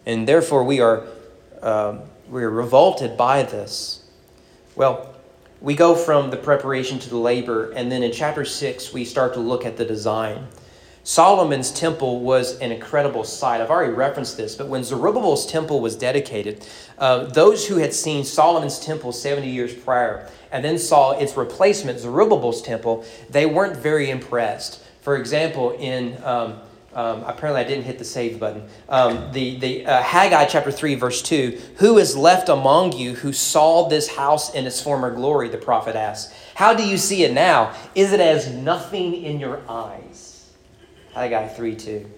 And 0.05 0.27
therefore, 0.27 0.65
we 0.65 0.81
are, 0.81 1.05
um, 1.63 2.03
we 2.29 2.43
are 2.43 2.51
revolted 2.51 3.17
by 3.17 3.43
this. 3.43 4.05
Well, 4.75 5.15
we 5.61 5.75
go 5.75 5.95
from 5.95 6.31
the 6.31 6.37
preparation 6.37 6.99
to 7.01 7.09
the 7.09 7.17
labor, 7.17 7.71
and 7.73 7.91
then 7.91 8.03
in 8.03 8.13
chapter 8.13 8.45
6, 8.45 8.93
we 8.93 9.05
start 9.05 9.35
to 9.35 9.41
look 9.41 9.65
at 9.65 9.77
the 9.77 9.85
design. 9.85 10.47
Solomon's 11.07 11.71
temple 11.71 12.19
was 12.19 12.59
an 12.59 12.73
incredible 12.73 13.23
sight. 13.23 13.61
I've 13.61 13.71
already 13.71 13.93
referenced 13.93 14.37
this, 14.37 14.57
but 14.57 14.67
when 14.67 14.83
Zerubbabel's 14.83 15.47
temple 15.47 15.81
was 15.81 15.95
dedicated, 15.95 16.67
uh, 16.99 17.27
those 17.27 17.69
who 17.69 17.77
had 17.77 17.95
seen 17.95 18.25
Solomon's 18.25 18.81
temple 18.81 19.13
70 19.13 19.49
years 19.49 19.73
prior 19.73 20.29
and 20.51 20.65
then 20.65 20.81
saw 20.81 21.13
its 21.13 21.37
replacement, 21.37 22.01
Zerubbabel's 22.01 22.61
temple, 22.61 23.05
they 23.31 23.47
weren't 23.47 23.77
very 23.77 24.11
impressed. 24.11 24.83
For 25.01 25.17
example, 25.17 25.77
in 25.79 26.21
um, 26.25 26.59
um, 26.93 27.23
apparently 27.23 27.61
I 27.61 27.69
didn't 27.69 27.85
hit 27.85 28.01
the 28.01 28.05
save 28.05 28.41
button. 28.41 28.67
Um, 28.89 29.31
the 29.31 29.61
the 29.61 29.87
uh, 29.87 30.03
Haggai 30.03 30.47
chapter 30.47 30.73
three 30.73 30.97
verse 30.97 31.23
two. 31.23 31.61
Who 31.77 31.99
is 31.99 32.17
left 32.17 32.49
among 32.49 32.95
you 32.95 33.15
who 33.15 33.33
saw 33.33 33.89
this 33.89 34.09
house 34.09 34.53
in 34.53 34.67
its 34.67 34.83
former 34.83 35.15
glory? 35.15 35.51
The 35.51 35.59
prophet 35.59 35.95
asks. 35.95 36.35
How 36.57 36.75
do 36.75 36.85
you 36.85 36.97
see 36.97 37.23
it 37.23 37.33
now? 37.33 37.77
Is 37.95 38.13
it 38.13 38.19
as 38.19 38.51
nothing 38.51 39.23
in 39.23 39.39
your 39.39 39.63
eyes? 39.69 40.26
Haggai 41.17 41.49
3 41.49 41.75
2. 41.75 42.11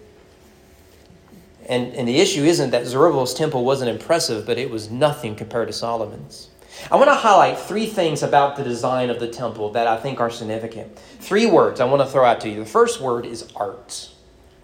And, 1.69 1.95
and 1.95 2.09
the 2.09 2.21
issue 2.21 2.43
isn't 2.43 2.71
that 2.71 2.87
Zerubbabel's 2.87 3.33
temple 3.33 3.65
wasn't 3.65 3.91
impressive, 3.91 4.45
but 4.45 4.59
it 4.59 4.71
was 4.71 4.91
nothing 4.91 5.37
compared 5.37 5.69
to 5.69 5.73
Solomon's. 5.73 6.49
I 6.91 6.97
want 6.97 7.09
to 7.09 7.15
highlight 7.15 7.59
three 7.59 7.87
things 7.87 8.23
about 8.23 8.57
the 8.57 8.65
design 8.65 9.11
of 9.11 9.21
the 9.21 9.29
temple 9.29 9.71
that 9.73 9.87
I 9.87 9.97
think 9.99 10.21
are 10.21 10.31
significant. 10.31 10.99
Three 11.21 11.47
words 11.47 11.81
I 11.81 11.85
want 11.85 12.03
to 12.03 12.07
throw 12.07 12.25
out 12.25 12.41
to 12.43 12.49
you. 12.49 12.61
The 12.61 12.67
first 12.67 13.01
word 13.01 13.25
is 13.25 13.49
art. 13.55 14.11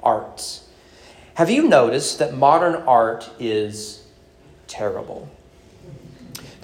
Art. 0.03 0.61
Have 1.35 1.51
you 1.51 1.69
noticed 1.69 2.19
that 2.19 2.35
modern 2.35 2.77
art 2.87 3.31
is 3.39 4.05
terrible? 4.67 5.29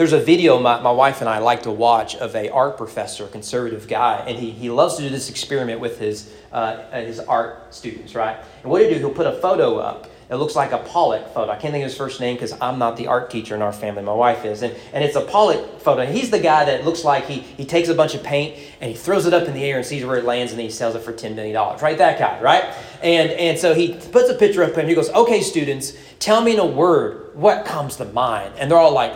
There's 0.00 0.14
a 0.14 0.18
video 0.18 0.58
my, 0.58 0.80
my 0.80 0.92
wife 0.92 1.20
and 1.20 1.28
I 1.28 1.40
like 1.40 1.64
to 1.64 1.70
watch 1.70 2.16
of 2.16 2.34
a 2.34 2.48
art 2.48 2.78
professor, 2.78 3.26
a 3.26 3.28
conservative 3.28 3.86
guy, 3.86 4.24
and 4.26 4.38
he, 4.38 4.50
he 4.50 4.70
loves 4.70 4.96
to 4.96 5.02
do 5.02 5.10
this 5.10 5.28
experiment 5.28 5.78
with 5.78 5.98
his, 5.98 6.32
uh, 6.52 6.90
his 7.02 7.20
art 7.20 7.74
students, 7.74 8.14
right? 8.14 8.38
And 8.62 8.70
what 8.70 8.80
he 8.80 8.88
do, 8.88 8.94
he'll 8.94 9.12
put 9.12 9.26
a 9.26 9.34
photo 9.34 9.76
up. 9.76 10.10
It 10.30 10.36
looks 10.36 10.56
like 10.56 10.72
a 10.72 10.78
Pollock 10.78 11.34
photo. 11.34 11.52
I 11.52 11.56
can't 11.56 11.72
think 11.72 11.84
of 11.84 11.90
his 11.90 11.98
first 11.98 12.18
name 12.18 12.36
because 12.36 12.58
I'm 12.62 12.78
not 12.78 12.96
the 12.96 13.08
art 13.08 13.28
teacher 13.28 13.54
in 13.54 13.60
our 13.60 13.74
family. 13.74 14.02
My 14.02 14.14
wife 14.14 14.46
is. 14.46 14.62
And, 14.62 14.74
and 14.94 15.04
it's 15.04 15.16
a 15.16 15.20
Pollock 15.20 15.80
photo. 15.80 16.06
He's 16.06 16.30
the 16.30 16.40
guy 16.40 16.64
that 16.64 16.86
looks 16.86 17.04
like 17.04 17.26
he, 17.26 17.40
he 17.40 17.66
takes 17.66 17.90
a 17.90 17.94
bunch 17.94 18.14
of 18.14 18.22
paint 18.22 18.56
and 18.80 18.90
he 18.90 18.96
throws 18.96 19.26
it 19.26 19.34
up 19.34 19.48
in 19.48 19.52
the 19.52 19.64
air 19.64 19.76
and 19.76 19.84
sees 19.84 20.02
where 20.06 20.16
it 20.16 20.24
lands 20.24 20.52
and 20.52 20.58
then 20.58 20.64
he 20.64 20.72
sells 20.72 20.94
it 20.94 21.02
for 21.02 21.12
$10 21.12 21.34
million. 21.34 21.54
Right? 21.54 21.98
That 21.98 22.18
guy, 22.18 22.40
right? 22.40 22.64
And, 23.02 23.32
and 23.32 23.58
so 23.58 23.74
he 23.74 23.92
puts 23.92 24.30
a 24.30 24.34
picture 24.34 24.62
up 24.62 24.74
and 24.78 24.88
he 24.88 24.94
goes, 24.94 25.10
Okay, 25.10 25.42
students, 25.42 25.92
tell 26.20 26.40
me 26.40 26.54
in 26.54 26.58
a 26.58 26.64
word 26.64 27.34
what 27.34 27.66
comes 27.66 27.96
to 27.96 28.06
mind. 28.06 28.54
And 28.56 28.70
they're 28.70 28.78
all 28.78 28.94
like, 28.94 29.12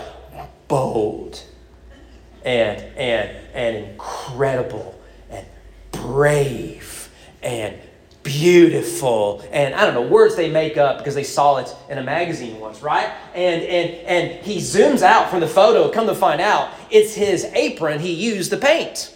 bold 0.68 1.42
and, 2.44 2.80
and, 2.96 3.36
and 3.54 3.76
incredible 3.76 5.00
and 5.30 5.46
brave 5.90 7.10
and 7.42 7.78
beautiful. 8.22 9.44
And 9.52 9.74
i 9.74 9.84
don't 9.84 9.94
know 9.94 10.02
words 10.02 10.34
they 10.34 10.50
make 10.50 10.76
up 10.76 10.98
because 10.98 11.14
they 11.14 11.24
saw 11.24 11.58
it 11.58 11.74
in 11.88 11.98
a 11.98 12.02
magazine 12.02 12.58
once 12.58 12.82
right? 12.82 13.12
And 13.34 13.62
and 13.62 13.90
and 14.06 14.44
he 14.44 14.56
zooms 14.58 15.02
out 15.02 15.30
from 15.30 15.40
the 15.40 15.46
photo 15.46 15.90
come 15.90 16.06
to 16.06 16.14
find 16.14 16.40
out 16.40 16.70
it's 16.90 17.14
his 17.14 17.44
apron 17.52 18.00
he 18.00 18.12
used 18.12 18.50
to 18.50 18.56
paint 18.56 19.13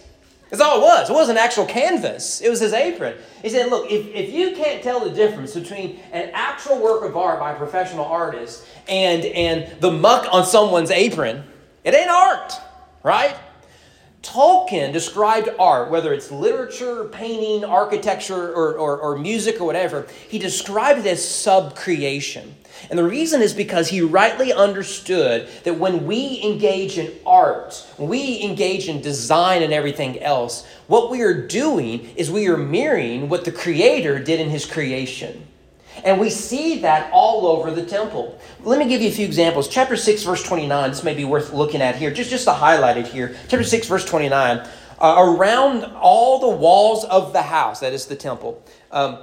that's 0.49 0.61
all 0.61 0.79
it 0.79 0.81
was. 0.81 1.09
It 1.09 1.13
wasn't 1.13 1.37
actual 1.37 1.65
canvas. 1.65 2.41
It 2.41 2.49
was 2.49 2.59
his 2.59 2.73
apron. 2.73 3.15
He 3.41 3.49
said 3.49 3.69
look 3.69 3.89
if, 3.91 4.07
if 4.07 4.33
you 4.33 4.55
can't 4.55 4.83
tell 4.83 4.99
the 4.99 5.11
difference 5.11 5.53
between 5.53 5.99
an 6.11 6.31
actual 6.33 6.79
work 6.79 7.03
of 7.03 7.15
art 7.15 7.39
by 7.39 7.53
a 7.53 7.55
professional 7.55 8.05
artist 8.05 8.65
and 8.87 9.25
and 9.25 9.79
the 9.81 9.91
muck 9.91 10.27
on 10.31 10.45
someone's 10.45 10.91
apron 10.91 11.43
it 11.83 11.93
ain't 11.93 12.09
art, 12.09 12.53
right? 13.03 13.35
Tolkien 14.21 14.91
described 14.91 15.47
art, 15.57 15.89
whether 15.89 16.13
it's 16.13 16.29
literature, 16.29 17.05
painting, 17.05 17.63
architecture, 17.63 18.53
or, 18.53 18.73
or, 18.77 18.97
or, 18.97 19.17
music 19.17 19.61
or 19.61 19.65
whatever, 19.65 20.07
he 20.27 20.37
described 20.37 20.99
it 20.99 21.05
as 21.05 21.19
subcreation. 21.19 22.51
And 22.89 22.99
the 22.99 23.03
reason 23.03 23.41
is 23.41 23.53
because 23.53 23.89
he 23.89 24.01
rightly 24.01 24.51
understood 24.51 25.47
that 25.63 25.79
when 25.79 26.05
we 26.05 26.41
engage 26.43 26.97
in 26.97 27.13
art, 27.25 27.87
we 27.97 28.43
engage 28.43 28.89
in 28.89 29.01
design 29.01 29.63
and 29.63 29.71
everything 29.71 30.19
else, 30.19 30.65
what 30.87 31.09
we 31.09 31.21
are 31.21 31.47
doing 31.47 32.09
is 32.17 32.29
we 32.29 32.47
are 32.49 32.57
mirroring 32.57 33.29
what 33.29 33.45
the 33.45 33.51
Creator 33.53 34.19
did 34.19 34.41
in 34.41 34.49
his 34.49 34.65
creation. 34.65 35.45
And 36.03 36.19
we 36.19 36.29
see 36.29 36.79
that 36.79 37.11
all 37.11 37.47
over 37.47 37.71
the 37.71 37.85
temple. 37.85 38.39
Let 38.63 38.79
me 38.79 38.87
give 38.87 39.01
you 39.01 39.09
a 39.09 39.11
few 39.11 39.25
examples. 39.25 39.67
Chapter 39.67 39.95
6, 39.95 40.23
verse 40.23 40.43
29, 40.43 40.89
this 40.89 41.03
may 41.03 41.13
be 41.13 41.25
worth 41.25 41.53
looking 41.53 41.81
at 41.81 41.95
here, 41.95 42.11
just, 42.11 42.29
just 42.29 42.45
to 42.45 42.53
highlight 42.53 42.97
it 42.97 43.07
here. 43.07 43.35
Chapter 43.47 43.63
6, 43.63 43.87
verse 43.87 44.05
29. 44.05 44.67
Uh, 45.01 45.15
around 45.17 45.85
all 45.95 46.39
the 46.39 46.49
walls 46.49 47.05
of 47.05 47.31
the 47.31 47.41
house, 47.41 47.79
that 47.79 47.93
is 47.93 48.05
the 48.07 48.15
temple, 48.15 48.61
um, 48.91 49.19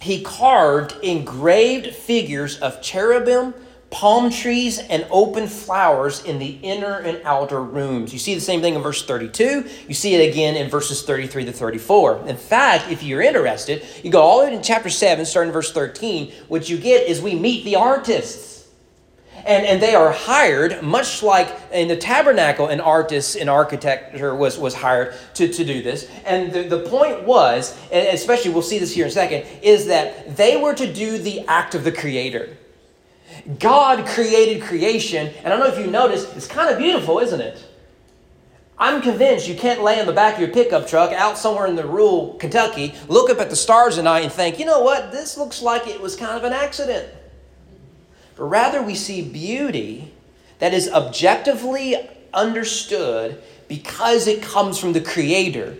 he 0.00 0.22
carved 0.22 0.92
engraved 1.02 1.94
figures 1.94 2.58
of 2.58 2.80
cherubim, 2.80 3.54
palm 3.90 4.30
trees 4.30 4.78
and 4.78 5.06
open 5.10 5.48
flowers 5.48 6.22
in 6.24 6.38
the 6.38 6.58
inner 6.62 6.98
and 6.98 7.20
outer 7.24 7.60
rooms. 7.60 8.12
You 8.12 8.18
see 8.18 8.34
the 8.34 8.40
same 8.40 8.60
thing 8.60 8.74
in 8.74 8.82
verse 8.82 9.04
32. 9.04 9.68
You 9.88 9.94
see 9.94 10.14
it 10.14 10.30
again 10.30 10.56
in 10.56 10.70
verses 10.70 11.02
33 11.02 11.46
to 11.46 11.52
34. 11.52 12.28
In 12.28 12.36
fact, 12.36 12.90
if 12.90 13.02
you're 13.02 13.20
interested, 13.20 13.84
you 14.04 14.10
go 14.10 14.22
all 14.22 14.40
the 14.40 14.50
way 14.50 14.56
to 14.56 14.62
chapter 14.62 14.90
7, 14.90 15.24
starting 15.26 15.48
in 15.48 15.52
verse 15.52 15.72
13. 15.72 16.32
What 16.48 16.68
you 16.68 16.78
get 16.78 17.08
is 17.08 17.20
we 17.20 17.34
meet 17.34 17.64
the 17.64 17.76
artists. 17.76 18.48
And, 19.44 19.64
and 19.64 19.82
they 19.82 19.94
are 19.94 20.12
hired, 20.12 20.82
much 20.82 21.22
like 21.22 21.56
in 21.72 21.88
the 21.88 21.96
tabernacle, 21.96 22.68
an 22.68 22.80
artist 22.80 23.36
in 23.36 23.48
architecture 23.48 24.34
was, 24.34 24.58
was 24.58 24.74
hired 24.74 25.14
to, 25.34 25.48
to 25.50 25.64
do 25.64 25.82
this. 25.82 26.10
And 26.26 26.52
the, 26.52 26.64
the 26.64 26.80
point 26.80 27.24
was, 27.24 27.76
and 27.90 28.08
especially 28.08 28.52
we'll 28.52 28.62
see 28.62 28.78
this 28.78 28.94
here 28.94 29.06
in 29.06 29.10
a 29.10 29.12
second, 29.12 29.46
is 29.62 29.86
that 29.86 30.36
they 30.36 30.58
were 30.58 30.74
to 30.74 30.92
do 30.92 31.16
the 31.16 31.46
act 31.46 31.74
of 31.74 31.84
the 31.84 31.92
Creator. 31.92 32.50
God 33.58 34.06
created 34.06 34.62
creation, 34.62 35.32
and 35.38 35.46
I 35.46 35.50
don't 35.50 35.60
know 35.60 35.74
if 35.74 35.84
you 35.84 35.90
noticed, 35.90 36.36
it's 36.36 36.46
kind 36.46 36.70
of 36.70 36.78
beautiful, 36.78 37.18
isn't 37.18 37.40
it? 37.40 37.64
I'm 38.78 39.02
convinced 39.02 39.46
you 39.46 39.56
can't 39.56 39.82
lay 39.82 40.00
in 40.00 40.06
the 40.06 40.12
back 40.12 40.34
of 40.34 40.40
your 40.40 40.50
pickup 40.50 40.86
truck 40.86 41.12
out 41.12 41.36
somewhere 41.36 41.66
in 41.66 41.76
the 41.76 41.86
rural 41.86 42.34
Kentucky, 42.34 42.94
look 43.08 43.28
up 43.28 43.38
at 43.38 43.50
the 43.50 43.56
stars 43.56 43.98
at 43.98 44.04
night 44.04 44.24
and 44.24 44.32
think, 44.32 44.58
you 44.58 44.64
know 44.64 44.80
what, 44.80 45.12
this 45.12 45.36
looks 45.36 45.60
like 45.60 45.86
it 45.86 46.00
was 46.00 46.16
kind 46.16 46.36
of 46.36 46.44
an 46.44 46.52
accident. 46.54 47.06
But 48.36 48.44
rather, 48.44 48.82
we 48.82 48.94
see 48.94 49.20
beauty 49.20 50.12
that 50.60 50.72
is 50.72 50.88
objectively 50.90 51.96
understood 52.32 53.42
because 53.68 54.26
it 54.26 54.42
comes 54.42 54.78
from 54.78 54.94
the 54.94 55.00
Creator 55.00 55.76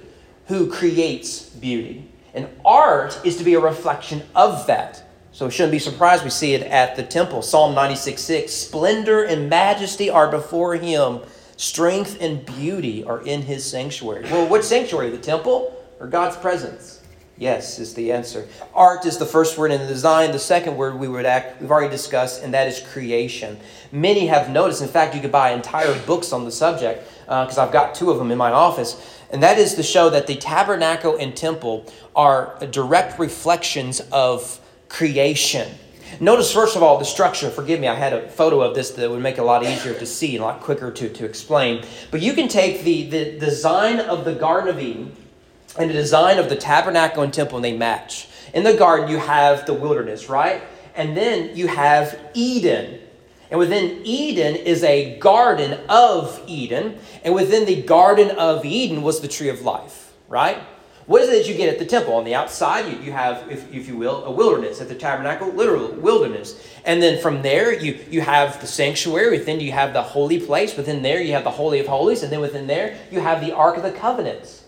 who 0.48 0.70
creates 0.70 1.48
beauty. 1.48 2.06
And 2.34 2.48
art 2.64 3.18
is 3.24 3.36
to 3.38 3.44
be 3.44 3.54
a 3.54 3.60
reflection 3.60 4.22
of 4.34 4.66
that. 4.66 5.09
So 5.32 5.46
we 5.46 5.52
shouldn't 5.52 5.72
be 5.72 5.78
surprised 5.78 6.24
we 6.24 6.30
see 6.30 6.54
it 6.54 6.62
at 6.62 6.96
the 6.96 7.02
temple. 7.02 7.42
Psalm 7.42 7.74
96 7.74 8.20
6 8.20 8.52
Splendor 8.52 9.24
and 9.24 9.48
majesty 9.48 10.10
are 10.10 10.30
before 10.30 10.74
him, 10.74 11.20
strength 11.56 12.18
and 12.20 12.44
beauty 12.44 13.04
are 13.04 13.22
in 13.22 13.42
his 13.42 13.64
sanctuary. 13.64 14.24
Well, 14.24 14.48
what 14.48 14.64
sanctuary? 14.64 15.10
The 15.10 15.18
temple 15.18 15.76
or 16.00 16.08
God's 16.08 16.36
presence? 16.36 17.00
Yes, 17.40 17.78
is 17.78 17.94
the 17.94 18.12
answer. 18.12 18.46
Art 18.74 19.06
is 19.06 19.16
the 19.16 19.24
first 19.24 19.56
word 19.56 19.70
in 19.70 19.80
the 19.80 19.86
design. 19.86 20.30
The 20.30 20.38
second 20.38 20.76
word 20.76 20.98
we 20.98 21.08
would 21.08 21.24
act, 21.24 21.58
we've 21.58 21.70
already 21.70 21.88
discussed, 21.88 22.42
and 22.42 22.52
that 22.52 22.68
is 22.68 22.80
creation. 22.92 23.58
Many 23.92 24.26
have 24.26 24.50
noticed, 24.50 24.82
in 24.82 24.88
fact, 24.88 25.14
you 25.14 25.22
could 25.22 25.32
buy 25.32 25.52
entire 25.52 25.98
books 26.00 26.34
on 26.34 26.44
the 26.44 26.52
subject, 26.52 27.08
because 27.22 27.56
uh, 27.56 27.64
I've 27.64 27.72
got 27.72 27.94
two 27.94 28.10
of 28.10 28.18
them 28.18 28.30
in 28.30 28.36
my 28.36 28.50
office, 28.50 29.22
and 29.30 29.42
that 29.42 29.56
is 29.56 29.74
to 29.76 29.82
show 29.82 30.10
that 30.10 30.26
the 30.26 30.36
tabernacle 30.36 31.16
and 31.16 31.34
temple 31.34 31.90
are 32.14 32.58
direct 32.72 33.18
reflections 33.18 34.00
of 34.12 34.59
creation. 34.90 35.72
Notice, 36.18 36.52
first 36.52 36.76
of 36.76 36.82
all, 36.82 36.98
the 36.98 37.04
structure. 37.04 37.48
Forgive 37.48 37.80
me, 37.80 37.88
I 37.88 37.94
had 37.94 38.12
a 38.12 38.28
photo 38.28 38.60
of 38.60 38.74
this 38.74 38.90
that 38.90 39.08
would 39.08 39.22
make 39.22 39.38
it 39.38 39.40
a 39.40 39.44
lot 39.44 39.64
easier 39.64 39.94
to 39.94 40.04
see 40.04 40.34
and 40.34 40.44
a 40.44 40.48
lot 40.48 40.60
quicker 40.60 40.90
to, 40.90 41.08
to 41.08 41.24
explain. 41.24 41.86
But 42.10 42.20
you 42.20 42.34
can 42.34 42.48
take 42.48 42.82
the, 42.82 43.08
the 43.08 43.38
design 43.38 44.00
of 44.00 44.26
the 44.26 44.34
Garden 44.34 44.68
of 44.68 44.78
Eden 44.78 45.16
and 45.78 45.88
the 45.88 45.94
design 45.94 46.38
of 46.38 46.50
the 46.50 46.56
tabernacle 46.56 47.22
and 47.22 47.32
temple, 47.32 47.56
and 47.56 47.64
they 47.64 47.76
match. 47.76 48.28
In 48.52 48.64
the 48.64 48.74
garden, 48.74 49.08
you 49.08 49.18
have 49.18 49.64
the 49.64 49.72
wilderness, 49.72 50.28
right? 50.28 50.62
And 50.96 51.16
then 51.16 51.56
you 51.56 51.68
have 51.68 52.18
Eden. 52.34 52.98
And 53.50 53.58
within 53.58 54.02
Eden 54.04 54.56
is 54.56 54.82
a 54.82 55.18
garden 55.18 55.78
of 55.88 56.42
Eden. 56.46 56.98
And 57.24 57.34
within 57.34 57.64
the 57.64 57.82
garden 57.82 58.30
of 58.32 58.64
Eden 58.64 59.02
was 59.02 59.20
the 59.20 59.28
tree 59.28 59.48
of 59.48 59.62
life, 59.62 60.12
right? 60.28 60.60
What 61.10 61.22
is 61.22 61.28
it 61.28 61.42
that 61.42 61.48
you 61.48 61.56
get 61.56 61.68
at 61.68 61.80
the 61.80 61.86
temple? 61.86 62.14
On 62.14 62.22
the 62.22 62.36
outside, 62.36 62.86
you, 62.86 62.96
you 63.00 63.10
have, 63.10 63.50
if, 63.50 63.74
if 63.74 63.88
you 63.88 63.96
will, 63.96 64.24
a 64.26 64.30
wilderness. 64.30 64.80
At 64.80 64.88
the 64.88 64.94
tabernacle, 64.94 65.48
literal 65.48 65.90
wilderness. 65.94 66.64
And 66.84 67.02
then 67.02 67.20
from 67.20 67.42
there, 67.42 67.76
you, 67.76 67.98
you 68.08 68.20
have 68.20 68.60
the 68.60 68.68
sanctuary. 68.68 69.36
Within 69.36 69.58
you 69.58 69.72
have 69.72 69.92
the 69.92 70.02
holy 70.02 70.38
place. 70.38 70.76
Within 70.76 71.02
there, 71.02 71.20
you 71.20 71.32
have 71.32 71.42
the 71.42 71.50
Holy 71.50 71.80
of 71.80 71.88
Holies. 71.88 72.22
And 72.22 72.30
then 72.30 72.38
within 72.38 72.68
there, 72.68 72.96
you 73.10 73.18
have 73.18 73.40
the 73.44 73.50
Ark 73.50 73.76
of 73.76 73.82
the 73.82 73.90
Covenants. 73.90 74.62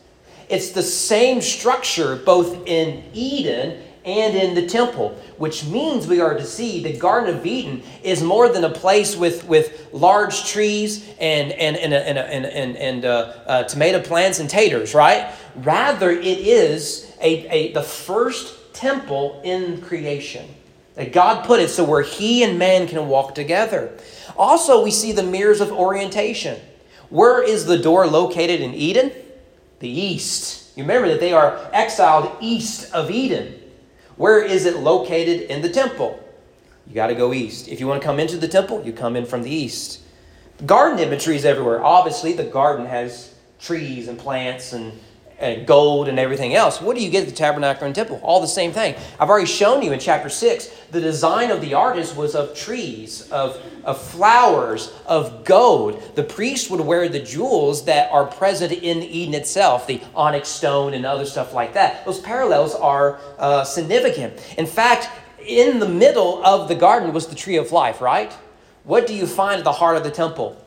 It's 0.48 0.70
the 0.70 0.82
same 0.82 1.40
structure 1.40 2.16
both 2.16 2.66
in 2.66 3.04
Eden 3.14 3.80
and 4.04 4.34
in 4.34 4.54
the 4.54 4.66
temple, 4.66 5.10
which 5.38 5.64
means 5.66 6.06
we 6.06 6.20
are 6.20 6.34
to 6.34 6.44
see 6.44 6.82
the 6.82 6.96
Garden 6.96 7.36
of 7.36 7.46
Eden 7.46 7.82
is 8.02 8.22
more 8.22 8.48
than 8.48 8.64
a 8.64 8.70
place 8.70 9.16
with, 9.16 9.46
with 9.46 9.88
large 9.92 10.48
trees 10.50 11.08
and, 11.20 11.52
and, 11.52 11.76
and, 11.76 11.94
and, 11.94 12.18
and, 12.18 12.46
and, 12.46 12.76
and 12.76 13.04
uh, 13.04 13.32
uh, 13.46 13.62
tomato 13.64 14.00
plants 14.00 14.40
and 14.40 14.50
taters, 14.50 14.94
right? 14.94 15.32
Rather, 15.56 16.10
it 16.10 16.38
is 16.38 17.14
a, 17.20 17.46
a, 17.48 17.72
the 17.72 17.82
first 17.82 18.74
temple 18.74 19.40
in 19.44 19.80
creation. 19.80 20.48
That 20.94 21.12
God 21.12 21.46
put 21.46 21.60
it 21.60 21.70
so 21.70 21.84
where 21.84 22.02
He 22.02 22.42
and 22.42 22.58
man 22.58 22.86
can 22.86 23.08
walk 23.08 23.34
together. 23.34 23.96
Also, 24.36 24.82
we 24.82 24.90
see 24.90 25.12
the 25.12 25.22
mirrors 25.22 25.60
of 25.60 25.72
orientation. 25.72 26.60
Where 27.08 27.42
is 27.42 27.64
the 27.66 27.78
door 27.78 28.06
located 28.06 28.60
in 28.60 28.74
Eden? 28.74 29.12
The 29.78 29.88
east. 29.88 30.76
You 30.76 30.84
remember 30.84 31.08
that 31.08 31.20
they 31.20 31.32
are 31.32 31.58
exiled 31.72 32.36
east 32.40 32.92
of 32.92 33.10
Eden. 33.10 33.61
Where 34.16 34.42
is 34.42 34.66
it 34.66 34.78
located 34.78 35.42
in 35.50 35.62
the 35.62 35.68
temple? 35.68 36.22
You 36.86 36.94
got 36.94 37.08
to 37.08 37.14
go 37.14 37.32
east. 37.32 37.68
If 37.68 37.80
you 37.80 37.86
want 37.86 38.02
to 38.02 38.06
come 38.06 38.20
into 38.20 38.36
the 38.36 38.48
temple, 38.48 38.84
you 38.84 38.92
come 38.92 39.16
in 39.16 39.24
from 39.24 39.42
the 39.42 39.50
east. 39.50 40.00
Garden 40.66 40.98
imagery 40.98 41.36
is 41.36 41.44
everywhere. 41.44 41.82
Obviously, 41.82 42.32
the 42.32 42.44
garden 42.44 42.86
has 42.86 43.34
trees 43.58 44.08
and 44.08 44.18
plants 44.18 44.72
and 44.72 44.92
and 45.42 45.66
gold 45.66 46.08
and 46.08 46.18
everything 46.18 46.54
else. 46.54 46.80
What 46.80 46.96
do 46.96 47.02
you 47.02 47.10
get 47.10 47.24
at 47.24 47.28
the 47.28 47.34
tabernacle 47.34 47.84
and 47.84 47.94
temple? 47.94 48.20
All 48.22 48.40
the 48.40 48.46
same 48.46 48.72
thing. 48.72 48.94
I've 49.18 49.28
already 49.28 49.46
shown 49.46 49.82
you 49.82 49.92
in 49.92 49.98
chapter 49.98 50.28
6 50.28 50.68
the 50.92 51.00
design 51.00 51.50
of 51.50 51.60
the 51.60 51.74
artist 51.74 52.16
was 52.16 52.34
of 52.34 52.54
trees, 52.54 53.28
of, 53.30 53.60
of 53.82 54.00
flowers, 54.00 54.92
of 55.06 55.44
gold. 55.44 56.00
The 56.14 56.22
priest 56.22 56.70
would 56.70 56.80
wear 56.80 57.08
the 57.08 57.18
jewels 57.18 57.86
that 57.86 58.12
are 58.12 58.26
present 58.26 58.72
in 58.72 58.98
Eden 58.98 59.34
itself, 59.34 59.86
the 59.86 60.00
onyx 60.14 60.48
stone 60.48 60.94
and 60.94 61.04
other 61.04 61.24
stuff 61.24 61.52
like 61.54 61.74
that. 61.74 62.04
Those 62.04 62.20
parallels 62.20 62.74
are 62.74 63.18
uh, 63.38 63.64
significant. 63.64 64.34
In 64.58 64.66
fact, 64.66 65.08
in 65.44 65.80
the 65.80 65.88
middle 65.88 66.44
of 66.44 66.68
the 66.68 66.74
garden 66.74 67.12
was 67.12 67.26
the 67.26 67.34
tree 67.34 67.56
of 67.56 67.72
life, 67.72 68.00
right? 68.00 68.32
What 68.84 69.06
do 69.06 69.14
you 69.14 69.26
find 69.26 69.58
at 69.58 69.64
the 69.64 69.72
heart 69.72 69.96
of 69.96 70.04
the 70.04 70.10
temple? 70.10 70.62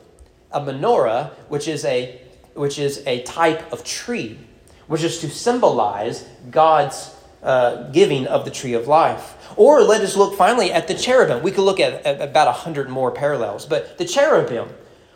A 0.52 0.60
menorah, 0.60 1.30
which 1.48 1.66
is 1.68 1.84
a 1.84 2.20
which 2.54 2.78
is 2.78 3.02
a 3.06 3.22
type 3.22 3.70
of 3.70 3.84
tree 3.84 4.38
which 4.86 5.02
is 5.02 5.18
to 5.18 5.30
symbolize 5.30 6.26
God's 6.50 7.14
uh, 7.42 7.90
giving 7.90 8.26
of 8.26 8.44
the 8.44 8.50
tree 8.50 8.74
of 8.74 8.88
life. 8.88 9.34
Or 9.56 9.82
let 9.82 10.00
us 10.00 10.16
look 10.16 10.34
finally 10.34 10.72
at 10.72 10.88
the 10.88 10.94
cherubim. 10.94 11.42
We 11.42 11.50
could 11.50 11.64
look 11.64 11.80
at, 11.80 12.04
at 12.04 12.20
about 12.20 12.48
a 12.48 12.52
hundred 12.52 12.88
more 12.88 13.10
parallels, 13.10 13.66
but 13.66 13.98
the 13.98 14.04
cherubim. 14.04 14.68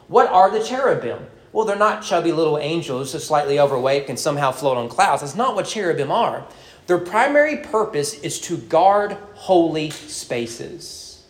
What 0.09 0.29
are 0.29 0.51
the 0.51 0.65
cherubim? 0.65 1.27
Well, 1.53 1.65
they're 1.65 1.77
not 1.77 2.03
chubby 2.03 2.33
little 2.33 2.59
angels, 2.59 3.13
just 3.13 3.27
slightly 3.27 3.59
overweight, 3.59 4.07
can 4.07 4.17
somehow 4.17 4.53
float 4.53 4.77
on 4.77 4.89
clouds. 4.89 5.23
That's 5.23 5.35
not 5.35 5.57
what 5.57 5.67
cherubim 5.67 6.13
are. 6.13 6.47
Their 6.87 6.99
primary 6.99 7.57
purpose 7.57 8.15
is 8.21 8.41
to 8.43 8.57
guard 8.57 9.17
holy 9.35 9.91
spaces, 9.91 11.25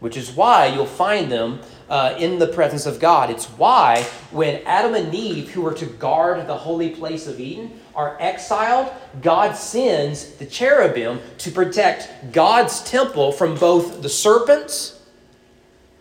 which 0.00 0.16
is 0.16 0.30
why 0.30 0.66
you'll 0.66 0.86
find 0.86 1.30
them 1.30 1.60
uh, 1.90 2.14
in 2.18 2.38
the 2.38 2.46
presence 2.46 2.86
of 2.86 3.00
God. 3.00 3.30
It's 3.30 3.46
why 3.46 4.02
when 4.30 4.62
Adam 4.66 4.94
and 4.94 5.14
Eve, 5.14 5.50
who 5.50 5.62
were 5.62 5.74
to 5.74 5.86
guard 5.86 6.46
the 6.46 6.56
holy 6.56 6.90
place 6.90 7.26
of 7.26 7.40
Eden, 7.40 7.80
are 7.94 8.16
exiled, 8.20 8.92
God 9.22 9.56
sends 9.56 10.34
the 10.34 10.46
cherubim 10.46 11.20
to 11.38 11.50
protect 11.50 12.32
God's 12.32 12.82
temple 12.84 13.32
from 13.32 13.56
both 13.56 14.02
the 14.02 14.08
serpents 14.08 15.02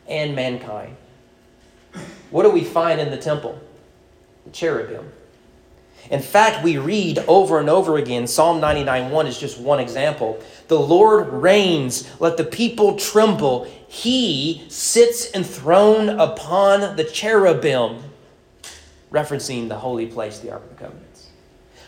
and 0.07 0.35
mankind. 0.35 0.95
What 2.29 2.43
do 2.43 2.49
we 2.49 2.63
find 2.63 2.99
in 2.99 3.09
the 3.09 3.17
temple? 3.17 3.59
The 4.45 4.51
cherubim. 4.51 5.11
In 6.09 6.21
fact, 6.21 6.63
we 6.63 6.77
read 6.77 7.19
over 7.27 7.59
and 7.59 7.69
over 7.69 7.97
again, 7.97 8.27
Psalm 8.27 8.61
99 8.61 9.11
1 9.11 9.27
is 9.27 9.37
just 9.37 9.59
one 9.59 9.79
example. 9.79 10.41
The 10.67 10.79
Lord 10.79 11.29
reigns, 11.29 12.09
let 12.19 12.37
the 12.37 12.43
people 12.43 12.97
tremble. 12.97 13.65
He 13.87 14.65
sits 14.69 15.33
enthroned 15.33 16.09
upon 16.21 16.95
the 16.95 17.03
cherubim, 17.03 18.03
referencing 19.11 19.67
the 19.67 19.77
holy 19.77 20.07
place, 20.07 20.39
the 20.39 20.51
Ark 20.51 20.63
of 20.63 20.69
the 20.69 20.75
Covenants. 20.75 21.29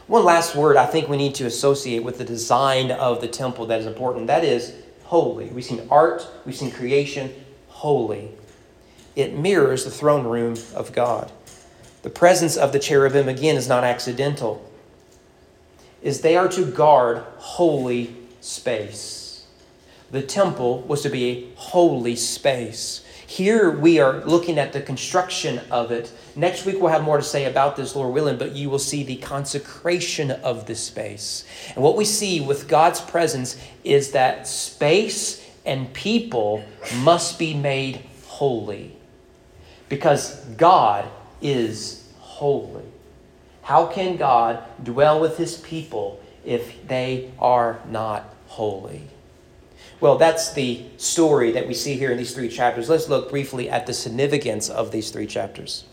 One 0.07 0.25
last 0.25 0.55
word 0.55 0.75
I 0.75 0.87
think 0.87 1.07
we 1.07 1.17
need 1.17 1.35
to 1.35 1.45
associate 1.45 2.03
with 2.03 2.17
the 2.17 2.25
design 2.25 2.89
of 2.89 3.21
the 3.21 3.27
temple 3.27 3.67
that 3.67 3.79
is 3.79 3.85
important 3.85 4.27
that 4.27 4.43
is 4.43 4.73
holy. 5.03 5.49
We've 5.49 5.63
seen 5.63 5.87
art, 5.89 6.27
we've 6.45 6.55
seen 6.55 6.71
creation, 6.71 7.33
holy. 7.67 8.31
It 9.15 9.37
mirrors 9.37 9.85
the 9.85 9.91
throne 9.91 10.25
room 10.25 10.55
of 10.75 10.93
God. 10.93 11.31
The 12.01 12.09
presence 12.09 12.55
of 12.55 12.71
the 12.71 12.79
cherubim, 12.79 13.27
again, 13.27 13.55
is 13.55 13.67
not 13.67 13.83
accidental, 13.83 14.65
is 16.01 16.21
they 16.21 16.37
are 16.37 16.47
to 16.49 16.65
guard 16.65 17.23
holy 17.37 18.15
space. 18.41 19.45
The 20.11 20.21
temple 20.21 20.81
was 20.81 21.01
to 21.03 21.09
be 21.09 21.25
a 21.25 21.47
holy 21.55 22.15
space. 22.15 23.05
Here 23.27 23.69
we 23.69 23.99
are 23.99 24.25
looking 24.25 24.57
at 24.57 24.73
the 24.73 24.81
construction 24.81 25.59
of 25.69 25.91
it. 25.91 26.11
Next 26.35 26.65
week 26.65 26.79
we'll 26.79 26.91
have 26.91 27.03
more 27.03 27.17
to 27.17 27.23
say 27.23 27.45
about 27.45 27.75
this, 27.75 27.95
Lord 27.95 28.11
willing, 28.11 28.37
but 28.37 28.53
you 28.55 28.71
will 28.71 28.79
see 28.79 29.03
the 29.03 29.17
consecration 29.17 30.31
of 30.31 30.65
this 30.65 30.79
space. 30.79 31.45
And 31.75 31.83
what 31.83 31.95
we 31.95 32.05
see 32.05 32.41
with 32.41 32.67
God's 32.67 33.01
presence 33.01 33.55
is 33.83 34.11
that 34.11 34.47
space 34.47 35.45
and 35.63 35.93
people 35.93 36.63
must 37.03 37.37
be 37.37 37.53
made 37.53 38.01
holy 38.25 38.95
because 39.89 40.43
God 40.57 41.07
is 41.41 42.07
holy. 42.19 42.83
How 43.63 43.85
can 43.85 44.17
God 44.17 44.63
dwell 44.83 45.19
with 45.19 45.37
his 45.37 45.57
people 45.57 46.19
if 46.45 46.87
they 46.87 47.31
are 47.39 47.79
not 47.89 48.33
holy? 48.47 49.03
Well, 49.99 50.17
that's 50.17 50.53
the 50.53 50.85
story 50.97 51.51
that 51.51 51.67
we 51.67 51.73
see 51.73 51.95
here 51.95 52.11
in 52.11 52.17
these 52.17 52.33
three 52.33 52.49
chapters. 52.49 52.89
Let's 52.89 53.09
look 53.09 53.29
briefly 53.29 53.69
at 53.69 53.85
the 53.85 53.93
significance 53.93 54.69
of 54.69 54.91
these 54.91 55.11
three 55.11 55.27
chapters. 55.27 55.83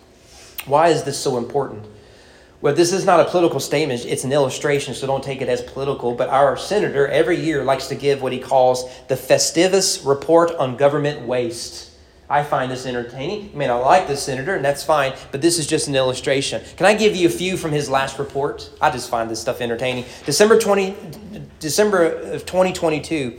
Why 0.64 0.88
is 0.88 1.02
this 1.02 1.18
so 1.18 1.38
important? 1.38 1.84
Well, 2.60 2.74
this 2.74 2.92
is 2.92 3.04
not 3.04 3.20
a 3.20 3.26
political 3.26 3.60
statement, 3.60 4.06
it's 4.06 4.24
an 4.24 4.32
illustration, 4.32 4.94
so 4.94 5.06
don't 5.06 5.22
take 5.22 5.42
it 5.42 5.48
as 5.48 5.60
political. 5.60 6.14
But 6.14 6.30
our 6.30 6.56
senator 6.56 7.06
every 7.06 7.38
year 7.38 7.62
likes 7.62 7.88
to 7.88 7.94
give 7.94 8.22
what 8.22 8.32
he 8.32 8.38
calls 8.38 8.88
the 9.08 9.14
Festivus 9.14 10.06
Report 10.06 10.54
on 10.54 10.76
Government 10.76 11.26
Waste. 11.26 11.85
I 12.28 12.42
find 12.42 12.68
this 12.70 12.84
entertaining. 12.86 13.50
I 13.54 13.56
mean, 13.56 13.70
I 13.70 13.74
like 13.74 14.08
the 14.08 14.16
senator, 14.16 14.56
and 14.56 14.64
that's 14.64 14.82
fine, 14.82 15.14
but 15.30 15.42
this 15.42 15.58
is 15.58 15.66
just 15.66 15.86
an 15.86 15.94
illustration. 15.94 16.62
Can 16.76 16.86
I 16.86 16.94
give 16.94 17.14
you 17.14 17.28
a 17.28 17.30
few 17.30 17.56
from 17.56 17.70
his 17.70 17.88
last 17.88 18.18
report? 18.18 18.68
I 18.80 18.90
just 18.90 19.08
find 19.08 19.30
this 19.30 19.40
stuff 19.40 19.60
entertaining. 19.60 20.06
December 20.24 20.58
20, 20.58 20.96
December 21.60 22.04
of 22.04 22.44
2022. 22.44 23.38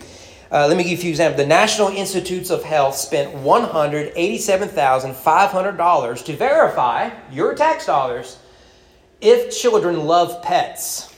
Uh, 0.49 0.65
let 0.67 0.77
me 0.77 0.83
give 0.83 0.93
you 0.93 0.97
a 0.97 1.01
few 1.01 1.09
examples. 1.09 1.41
The 1.41 1.47
National 1.47 1.89
Institutes 1.89 2.49
of 2.49 2.63
Health 2.63 2.95
spent 2.95 3.35
$187,500 3.35 6.25
to 6.25 6.37
verify 6.37 7.09
your 7.29 7.53
tax 7.53 7.85
dollars 7.85 8.37
if 9.19 9.51
children 9.51 10.05
love 10.05 10.41
pets. 10.41 11.13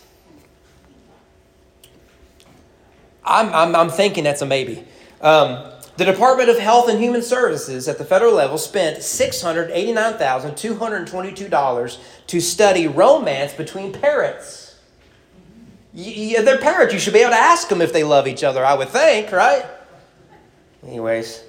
I'm, 3.24 3.54
I'm, 3.54 3.76
I'm 3.76 3.90
thinking 3.90 4.24
that's 4.24 4.42
a 4.42 4.48
maybe. 4.48 4.84
Um, 5.22 5.74
the 6.00 6.06
Department 6.06 6.50
of 6.50 6.58
Health 6.58 6.88
and 6.88 6.98
Human 6.98 7.22
Services 7.22 7.90
at 7.90 7.98
the 7.98 8.06
federal 8.06 8.34
level 8.34 8.58
spent 8.58 9.00
$689,222 9.00 11.98
to 12.28 12.40
study 12.40 12.88
romance 12.88 13.52
between 13.52 13.92
parrots. 13.92 14.78
Y- 15.94 16.36
they're 16.40 16.58
parrots. 16.58 16.94
You 16.94 17.02
should 17.02 17.12
be 17.12 17.20
able 17.20 17.32
to 17.32 17.38
ask 17.38 17.68
them 17.68 17.82
if 17.82 17.92
they 17.92 18.06
love 18.06 18.28
each 18.28 18.46
other, 18.46 18.66
I 18.66 18.76
would 18.76 18.88
think, 18.88 19.34
right? 19.34 19.66
Anyways. 20.88 21.44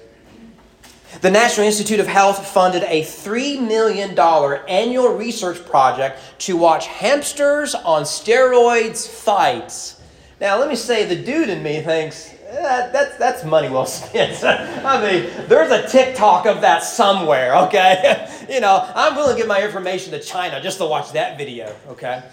The 1.21 1.31
National 1.31 1.65
Institute 1.65 2.01
of 2.01 2.07
Health 2.07 2.45
funded 2.45 2.83
a 2.83 3.03
$3 3.03 3.65
million 3.65 4.19
annual 4.19 5.15
research 5.15 5.65
project 5.65 6.19
to 6.39 6.57
watch 6.57 6.87
hamsters 6.87 7.73
on 7.73 8.03
steroids 8.03 9.07
fights. 9.07 10.01
Now, 10.41 10.59
let 10.59 10.67
me 10.67 10.75
say, 10.75 11.05
the 11.05 11.15
dude 11.15 11.47
in 11.47 11.63
me 11.63 11.81
thinks, 11.81 12.31
that, 12.51 12.93
that's, 12.93 13.17
that's 13.17 13.43
money 13.43 13.69
well 13.69 13.85
spent. 13.85 14.43
I 14.43 15.01
mean, 15.01 15.29
there's 15.47 15.71
a 15.71 15.87
TikTok 15.87 16.45
of 16.45 16.61
that 16.61 16.83
somewhere, 16.83 17.55
okay? 17.67 18.29
you 18.49 18.59
know, 18.59 18.91
I'm 18.95 19.15
willing 19.15 19.35
to 19.35 19.39
give 19.39 19.47
my 19.47 19.63
information 19.63 20.11
to 20.11 20.19
China 20.19 20.61
just 20.61 20.77
to 20.79 20.85
watch 20.85 21.11
that 21.13 21.37
video, 21.37 21.73
okay? 21.89 22.23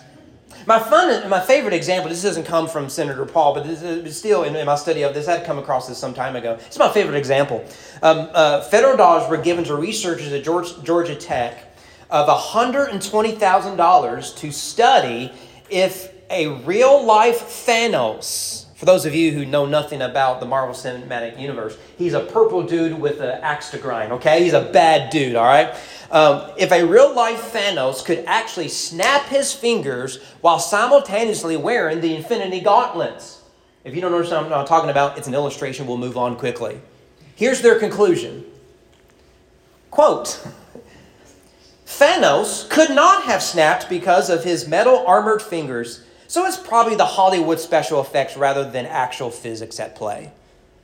My 0.67 0.79
fun, 0.79 1.29
my 1.31 1.41
favorite 1.41 1.73
example. 1.73 2.11
This 2.11 2.23
doesn't 2.23 2.45
come 2.45 2.69
from 2.69 2.91
Senator 2.91 3.25
Paul, 3.25 3.55
but 3.55 3.65
this 3.65 3.81
is 3.83 4.19
still 4.19 4.43
in, 4.43 4.55
in 4.57 4.67
my 4.67 4.75
study 4.75 5.03
of 5.03 5.15
this. 5.15 5.29
I 5.29 5.39
had 5.39 5.47
come 5.47 5.59
across 5.59 5.89
this 5.89 5.99
some 5.99 6.15
time 6.15 6.37
ago. 6.37 6.59
It's 6.67 6.79
my 6.79 6.91
favorite 6.91 7.17
example. 7.17 7.65
Um, 8.03 8.29
uh, 8.33 8.61
federal 8.63 8.97
dollars 8.97 9.31
were 9.31 9.39
given 9.39 9.65
to 9.65 9.77
researchers 9.77 10.33
at 10.33 10.45
George, 10.45 10.83
Georgia 10.83 11.15
Tech 11.15 11.65
of 12.11 12.29
$120,000 12.29 14.37
to 14.37 14.51
study 14.51 15.33
if 15.71 16.13
a 16.31 16.49
real 16.65 17.05
life 17.05 17.67
Thanos 17.67 18.68
for 18.79 18.85
those 18.85 19.05
of 19.07 19.13
you 19.13 19.33
who 19.33 19.45
know 19.45 19.67
nothing 19.67 20.03
about 20.03 20.39
the 20.39 20.47
Marvel 20.47 20.73
Cinematic 20.73 21.37
Universe, 21.37 21.77
he's 21.97 22.15
a 22.15 22.21
purple 22.21 22.63
dude 22.63 22.97
with 22.97 23.21
an 23.21 23.41
axe 23.43 23.71
to 23.71 23.79
grind, 23.79 24.13
okay? 24.13 24.45
He's 24.45 24.53
a 24.53 24.71
bad 24.71 25.11
dude, 25.11 25.35
all 25.35 25.47
right? 25.47 25.75
Um, 26.13 26.53
if 26.57 26.71
a 26.71 26.85
real 26.87 27.13
life 27.13 27.53
Thanos 27.53 28.05
could 28.05 28.23
actually 28.29 28.69
snap 28.69 29.27
his 29.27 29.53
fingers 29.53 30.23
while 30.43 30.61
simultaneously 30.61 31.57
wearing 31.57 32.01
the 32.01 32.15
Infinity 32.15 32.61
Gauntlets, 32.61 33.43
if 33.83 33.97
you 33.97 34.01
don't 34.01 34.15
understand 34.15 34.49
what 34.49 34.57
I'm 34.57 34.65
talking 34.65 34.91
about, 34.91 35.19
it's 35.19 35.27
an 35.27 35.35
illustration. 35.35 35.89
We'll 35.89 35.97
move 35.97 36.17
on 36.17 36.37
quickly. 36.37 36.81
Here's 37.35 37.61
their 37.63 37.81
conclusion 37.81 38.45
Quote, 39.91 40.41
Thanos 41.85 42.71
could 42.71 42.91
not 42.91 43.25
have 43.25 43.43
snapped 43.43 43.89
because 43.89 44.31
of 44.31 44.45
his 44.45 44.69
metal 44.69 45.05
armored 45.05 45.43
fingers 45.43 46.05
So 46.29 46.47
it's 46.47 46.57
probably 46.59 46.95
the 46.95 47.07
Hollywood 47.07 47.59
special 47.59 48.01
effects 48.03 48.37
rather 48.37 48.71
than 48.71 48.87
actual 48.87 49.31
physics 49.31 49.81
at 49.81 49.97
play. 49.97 50.31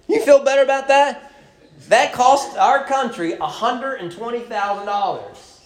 You 0.08 0.24
feel 0.24 0.42
better 0.42 0.62
about 0.62 0.88
that? 0.88 1.30
That 1.88 2.14
cost 2.14 2.56
our 2.56 2.84
country 2.84 3.32
$120,000. 3.32 5.60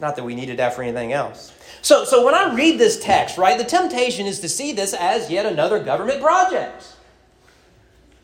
Not 0.00 0.16
that 0.16 0.24
we 0.24 0.34
needed 0.34 0.56
that 0.58 0.74
for 0.74 0.82
anything 0.82 1.12
else. 1.12 1.52
So, 1.82 2.04
so 2.04 2.24
when 2.24 2.34
I 2.34 2.54
read 2.54 2.80
this 2.80 2.98
text, 2.98 3.36
right, 3.36 3.58
the 3.58 3.64
temptation 3.64 4.24
is 4.26 4.40
to 4.40 4.48
see 4.48 4.72
this 4.72 4.94
as 4.94 5.30
yet 5.30 5.44
another 5.44 5.78
government 5.78 6.22
project. 6.22 6.96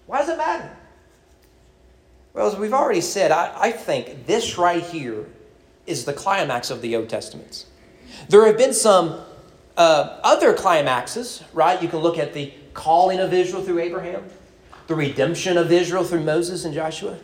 Why 0.07 0.21
does 0.21 0.31
it 0.31 0.39
matter? 0.39 0.75
Well, 2.33 2.47
as 2.47 2.57
we've 2.57 2.73
already 2.73 3.03
said, 3.03 3.31
I, 3.31 3.53
I 3.55 3.73
think 3.73 4.25
this 4.27 4.57
right 4.57 4.83
here 4.83 5.27
is 5.87 6.07
the 6.07 6.15
climax 6.15 6.71
of 6.71 6.81
the 6.81 6.97
Old 6.97 7.11
Testament. 7.11 7.67
There 8.29 8.47
have 8.47 8.57
been 8.57 8.73
some 8.73 9.21
uh, 9.81 10.21
other 10.23 10.53
climaxes, 10.53 11.43
right? 11.55 11.83
You 11.83 11.89
can 11.89 12.01
look 12.01 12.19
at 12.19 12.35
the 12.35 12.53
calling 12.75 13.19
of 13.19 13.33
Israel 13.33 13.63
through 13.63 13.79
Abraham, 13.79 14.23
the 14.89 14.95
redemption 14.95 15.57
of 15.57 15.73
Israel 15.73 16.05
through 16.05 16.23
Moses 16.23 16.67
and 16.67 16.75
Joshua. 16.75 17.17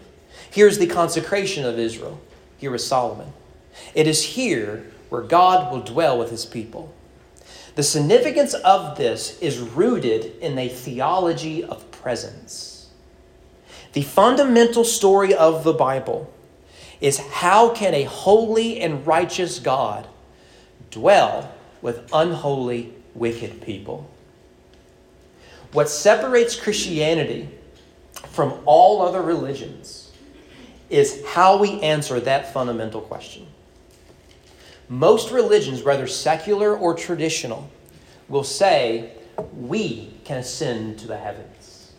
Here's 0.51 0.79
the 0.79 0.87
consecration 0.87 1.67
of 1.67 1.79
Israel. 1.79 2.19
Here 2.57 2.75
is 2.75 2.87
Solomon. 2.87 3.35
It 3.95 4.07
is 4.07 4.23
here 4.23 4.91
where 5.11 5.21
God 5.21 5.71
will 5.71 5.83
dwell 5.83 6.19
with 6.19 6.31
his 6.31 6.47
people. 6.47 6.95
The 7.75 7.83
significance 7.83 8.55
of 8.55 8.97
this 8.97 9.39
is 9.41 9.59
rooted 9.59 10.39
in 10.41 10.59
a 10.59 10.71
theology 10.71 11.63
of 11.63 11.91
presence. 11.91 12.89
The 13.93 14.01
fundamental 14.01 14.85
story 14.85 15.35
of 15.35 15.63
the 15.63 15.75
Bible 15.75 16.33
is 17.03 17.19
how 17.19 17.75
can 17.75 17.93
a 17.93 18.05
holy 18.05 18.81
and 18.81 19.07
righteous 19.07 19.59
God 19.59 20.09
dwell 20.91 21.53
with 21.83 22.09
unholy, 22.13 22.93
wicked 23.15 23.63
people? 23.63 24.09
What 25.73 25.89
separates 25.89 26.59
Christianity 26.59 27.49
from 28.31 28.55
all 28.65 29.03
other 29.03 29.23
religions 29.23 30.11
is 30.89 31.25
how 31.27 31.59
we 31.59 31.81
answer 31.81 32.21
that 32.21 32.53
fundamental 32.53 33.01
question. 33.01 33.47
Most 34.89 35.33
religions, 35.33 35.83
whether 35.83 36.07
secular 36.07 36.77
or 36.77 36.95
traditional, 36.95 37.69
will 38.29 38.45
say 38.45 39.13
we 39.57 40.15
can 40.25 40.39
ascend 40.39 40.99
to 41.01 41.09
the 41.09 41.17
heavens. 41.17 41.93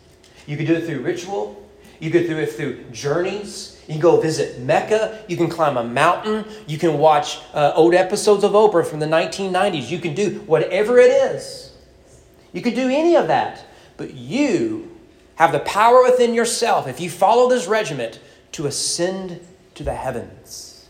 You 0.46 0.56
can 0.56 0.66
do 0.66 0.74
it 0.74 0.86
through 0.86 1.00
ritual, 1.00 1.67
you 2.00 2.10
can 2.10 2.26
do 2.26 2.38
it 2.38 2.52
through 2.52 2.84
journeys. 2.90 3.82
You 3.86 3.94
can 3.94 4.00
go 4.00 4.20
visit 4.20 4.60
Mecca. 4.60 5.24
You 5.28 5.36
can 5.36 5.48
climb 5.48 5.76
a 5.76 5.84
mountain. 5.84 6.44
You 6.66 6.78
can 6.78 6.98
watch 6.98 7.40
uh, 7.54 7.72
old 7.74 7.94
episodes 7.94 8.44
of 8.44 8.52
Oprah 8.52 8.86
from 8.86 9.00
the 9.00 9.06
1990s. 9.06 9.90
You 9.90 9.98
can 9.98 10.14
do 10.14 10.40
whatever 10.46 10.98
it 10.98 11.10
is. 11.10 11.72
You 12.52 12.62
can 12.62 12.74
do 12.74 12.88
any 12.88 13.16
of 13.16 13.28
that. 13.28 13.64
But 13.96 14.14
you 14.14 14.96
have 15.36 15.52
the 15.52 15.60
power 15.60 16.02
within 16.02 16.34
yourself, 16.34 16.88
if 16.88 17.00
you 17.00 17.08
follow 17.08 17.48
this 17.48 17.66
regiment, 17.66 18.20
to 18.52 18.66
ascend 18.66 19.40
to 19.74 19.84
the 19.84 19.94
heavens. 19.94 20.88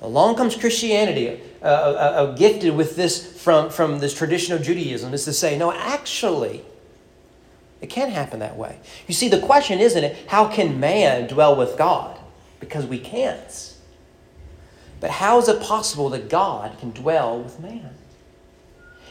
Along 0.00 0.36
comes 0.36 0.54
Christianity, 0.56 1.40
uh, 1.62 1.64
uh, 1.64 1.68
uh, 1.68 2.34
gifted 2.36 2.76
with 2.76 2.96
this 2.96 3.42
from, 3.42 3.70
from 3.70 3.98
this 3.98 4.14
tradition 4.14 4.54
of 4.54 4.62
Judaism, 4.62 5.14
is 5.14 5.24
to 5.24 5.32
say, 5.32 5.56
no, 5.58 5.72
actually, 5.72 6.62
it 7.80 7.88
can't 7.88 8.12
happen 8.12 8.40
that 8.40 8.56
way. 8.56 8.78
You 9.06 9.14
see, 9.14 9.28
the 9.28 9.40
question 9.40 9.78
isn't 9.78 10.02
it, 10.02 10.28
how 10.28 10.48
can 10.48 10.80
man 10.80 11.28
dwell 11.28 11.56
with 11.56 11.76
God? 11.76 12.18
Because 12.60 12.86
we 12.86 12.98
can't. 12.98 13.74
But 15.00 15.10
how 15.10 15.38
is 15.38 15.48
it 15.48 15.60
possible 15.60 16.08
that 16.10 16.28
God 16.30 16.78
can 16.78 16.90
dwell 16.90 17.40
with 17.42 17.60
man? 17.60 17.90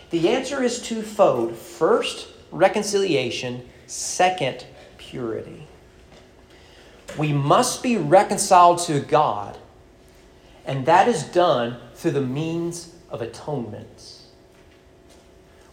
The 0.10 0.30
answer 0.30 0.63
is 0.63 0.82
twofold. 0.82 1.56
First, 1.56 2.28
reconciliation. 2.51 3.69
Second, 3.88 4.65
purity. 4.97 5.67
We 7.17 7.34
must 7.34 7.84
be 7.84 7.97
reconciled 7.97 8.80
to 8.80 8.99
God 8.99 9.58
and 10.65 10.86
that 10.86 11.08
is 11.08 11.23
done 11.23 11.78
through 11.93 12.12
the 12.12 12.21
means 12.21 12.95
of 13.10 13.21
atonement. 13.21 14.21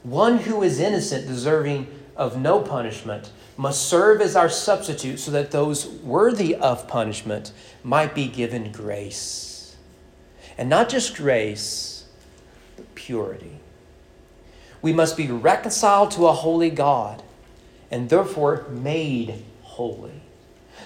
One 0.03 0.39
who 0.39 0.63
is 0.63 0.81
innocent, 0.81 1.27
deserving 1.27 1.87
of 2.17 2.39
no 2.39 2.61
punishment, 2.61 3.31
must 3.57 3.89
serve 3.89 4.21
as 4.21 4.37
our 4.37 4.49
substitute 4.49 5.19
so 5.19 5.31
that 5.31 5.51
those 5.51 5.87
worthy 5.87 6.55
of 6.55 6.89
punishment 6.89 7.53
might 7.83 8.15
be 8.15 8.27
given 8.27 8.73
grace. 8.73 9.77
And 10.57 10.69
not 10.69 10.89
just 10.89 11.17
grace, 11.17 12.05
but 12.77 12.95
purity. 12.95 13.61
We 14.81 14.93
must 14.93 15.17
be 15.17 15.29
reconciled 15.29 16.11
to 16.13 16.27
a 16.27 16.33
holy 16.33 16.71
God 16.71 17.23
and 17.91 18.09
therefore 18.09 18.67
made 18.71 19.45
holy. 19.63 20.22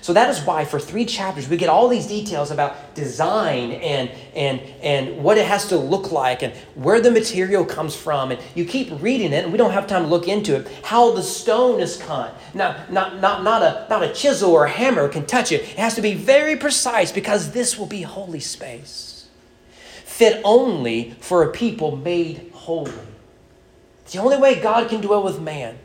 So 0.06 0.12
that 0.12 0.30
is 0.30 0.40
why 0.42 0.64
for 0.64 0.78
three 0.78 1.04
chapters 1.04 1.48
we 1.48 1.56
get 1.56 1.68
all 1.68 1.88
these 1.88 2.06
details 2.06 2.52
about 2.52 2.94
design 2.94 3.72
and 3.72 4.08
and 4.36 4.60
and 4.80 5.20
what 5.20 5.36
it 5.36 5.46
has 5.46 5.66
to 5.70 5.76
look 5.76 6.12
like 6.12 6.44
and 6.44 6.52
where 6.76 7.00
the 7.00 7.10
material 7.10 7.64
comes 7.64 7.96
from. 7.96 8.30
And 8.30 8.40
you 8.54 8.64
keep 8.64 9.02
reading 9.02 9.32
it, 9.32 9.42
and 9.42 9.50
we 9.50 9.58
don't 9.58 9.72
have 9.72 9.88
time 9.88 10.04
to 10.04 10.08
look 10.08 10.28
into 10.28 10.54
it. 10.54 10.68
How 10.84 11.10
the 11.10 11.24
stone 11.24 11.80
is 11.80 11.96
cut. 11.96 12.40
Now, 12.54 12.84
not 12.88 13.20
not 13.20 13.42
not 13.42 13.62
a 13.62 13.88
not 13.90 14.04
a 14.04 14.14
chisel 14.14 14.52
or 14.52 14.66
a 14.66 14.70
hammer 14.70 15.08
can 15.08 15.26
touch 15.26 15.50
it. 15.50 15.62
It 15.62 15.78
has 15.80 15.96
to 15.96 16.02
be 16.02 16.14
very 16.14 16.54
precise 16.54 17.10
because 17.10 17.50
this 17.50 17.76
will 17.76 17.86
be 17.86 18.02
holy 18.02 18.38
space. 18.38 19.26
Fit 20.04 20.40
only 20.44 21.16
for 21.18 21.42
a 21.42 21.50
people 21.50 21.96
made 21.96 22.52
holy. 22.54 22.92
It's 24.04 24.12
the 24.12 24.20
only 24.20 24.36
way 24.36 24.60
God 24.60 24.88
can 24.88 25.00
dwell 25.00 25.24
with 25.24 25.40
man 25.40 25.80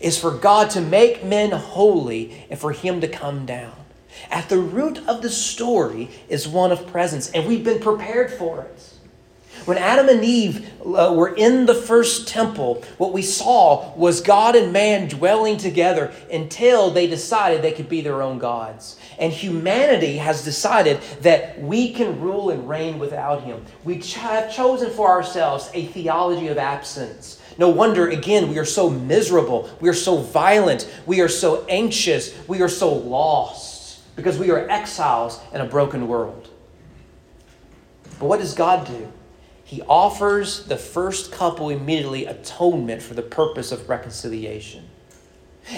is 0.00 0.18
for 0.18 0.30
God 0.30 0.70
to 0.70 0.80
make 0.80 1.24
men 1.24 1.50
holy 1.50 2.46
and 2.50 2.58
for 2.58 2.72
Him 2.72 3.00
to 3.00 3.08
come 3.08 3.46
down. 3.46 3.74
At 4.30 4.48
the 4.48 4.58
root 4.58 4.98
of 5.06 5.22
the 5.22 5.30
story 5.30 6.10
is 6.28 6.48
one 6.48 6.72
of 6.72 6.86
presence, 6.86 7.30
and 7.30 7.46
we've 7.46 7.64
been 7.64 7.80
prepared 7.80 8.32
for 8.32 8.62
it. 8.62 8.92
When 9.64 9.78
Adam 9.78 10.08
and 10.08 10.22
Eve 10.22 10.70
uh, 10.82 11.12
were 11.16 11.34
in 11.34 11.66
the 11.66 11.74
first 11.74 12.28
temple, 12.28 12.84
what 12.98 13.12
we 13.12 13.22
saw 13.22 13.92
was 13.96 14.20
God 14.20 14.54
and 14.54 14.72
man 14.72 15.08
dwelling 15.08 15.56
together 15.56 16.12
until 16.30 16.90
they 16.90 17.08
decided 17.08 17.62
they 17.62 17.72
could 17.72 17.88
be 17.88 18.00
their 18.00 18.22
own 18.22 18.38
gods. 18.38 18.96
And 19.18 19.32
humanity 19.32 20.18
has 20.18 20.44
decided 20.44 21.00
that 21.22 21.60
we 21.60 21.92
can 21.92 22.20
rule 22.20 22.50
and 22.50 22.68
reign 22.68 23.00
without 23.00 23.42
him. 23.42 23.64
We 23.82 24.00
have 24.00 24.54
chosen 24.54 24.90
for 24.90 25.08
ourselves 25.08 25.68
a 25.74 25.86
theology 25.86 26.46
of 26.46 26.58
absence 26.58 27.40
no 27.58 27.68
wonder, 27.68 28.08
again, 28.08 28.50
we 28.50 28.58
are 28.58 28.64
so 28.64 28.90
miserable. 28.90 29.70
We 29.80 29.88
are 29.88 29.94
so 29.94 30.18
violent. 30.18 30.90
We 31.06 31.20
are 31.20 31.28
so 31.28 31.64
anxious. 31.68 32.34
We 32.46 32.60
are 32.62 32.68
so 32.68 32.92
lost 32.92 34.00
because 34.16 34.38
we 34.38 34.50
are 34.50 34.68
exiles 34.68 35.40
in 35.52 35.60
a 35.60 35.66
broken 35.66 36.08
world. 36.08 36.50
But 38.18 38.26
what 38.26 38.40
does 38.40 38.54
God 38.54 38.86
do? 38.86 39.12
He 39.64 39.82
offers 39.82 40.64
the 40.64 40.76
first 40.76 41.32
couple 41.32 41.70
immediately 41.70 42.26
atonement 42.26 43.02
for 43.02 43.14
the 43.14 43.22
purpose 43.22 43.72
of 43.72 43.88
reconciliation. 43.88 44.88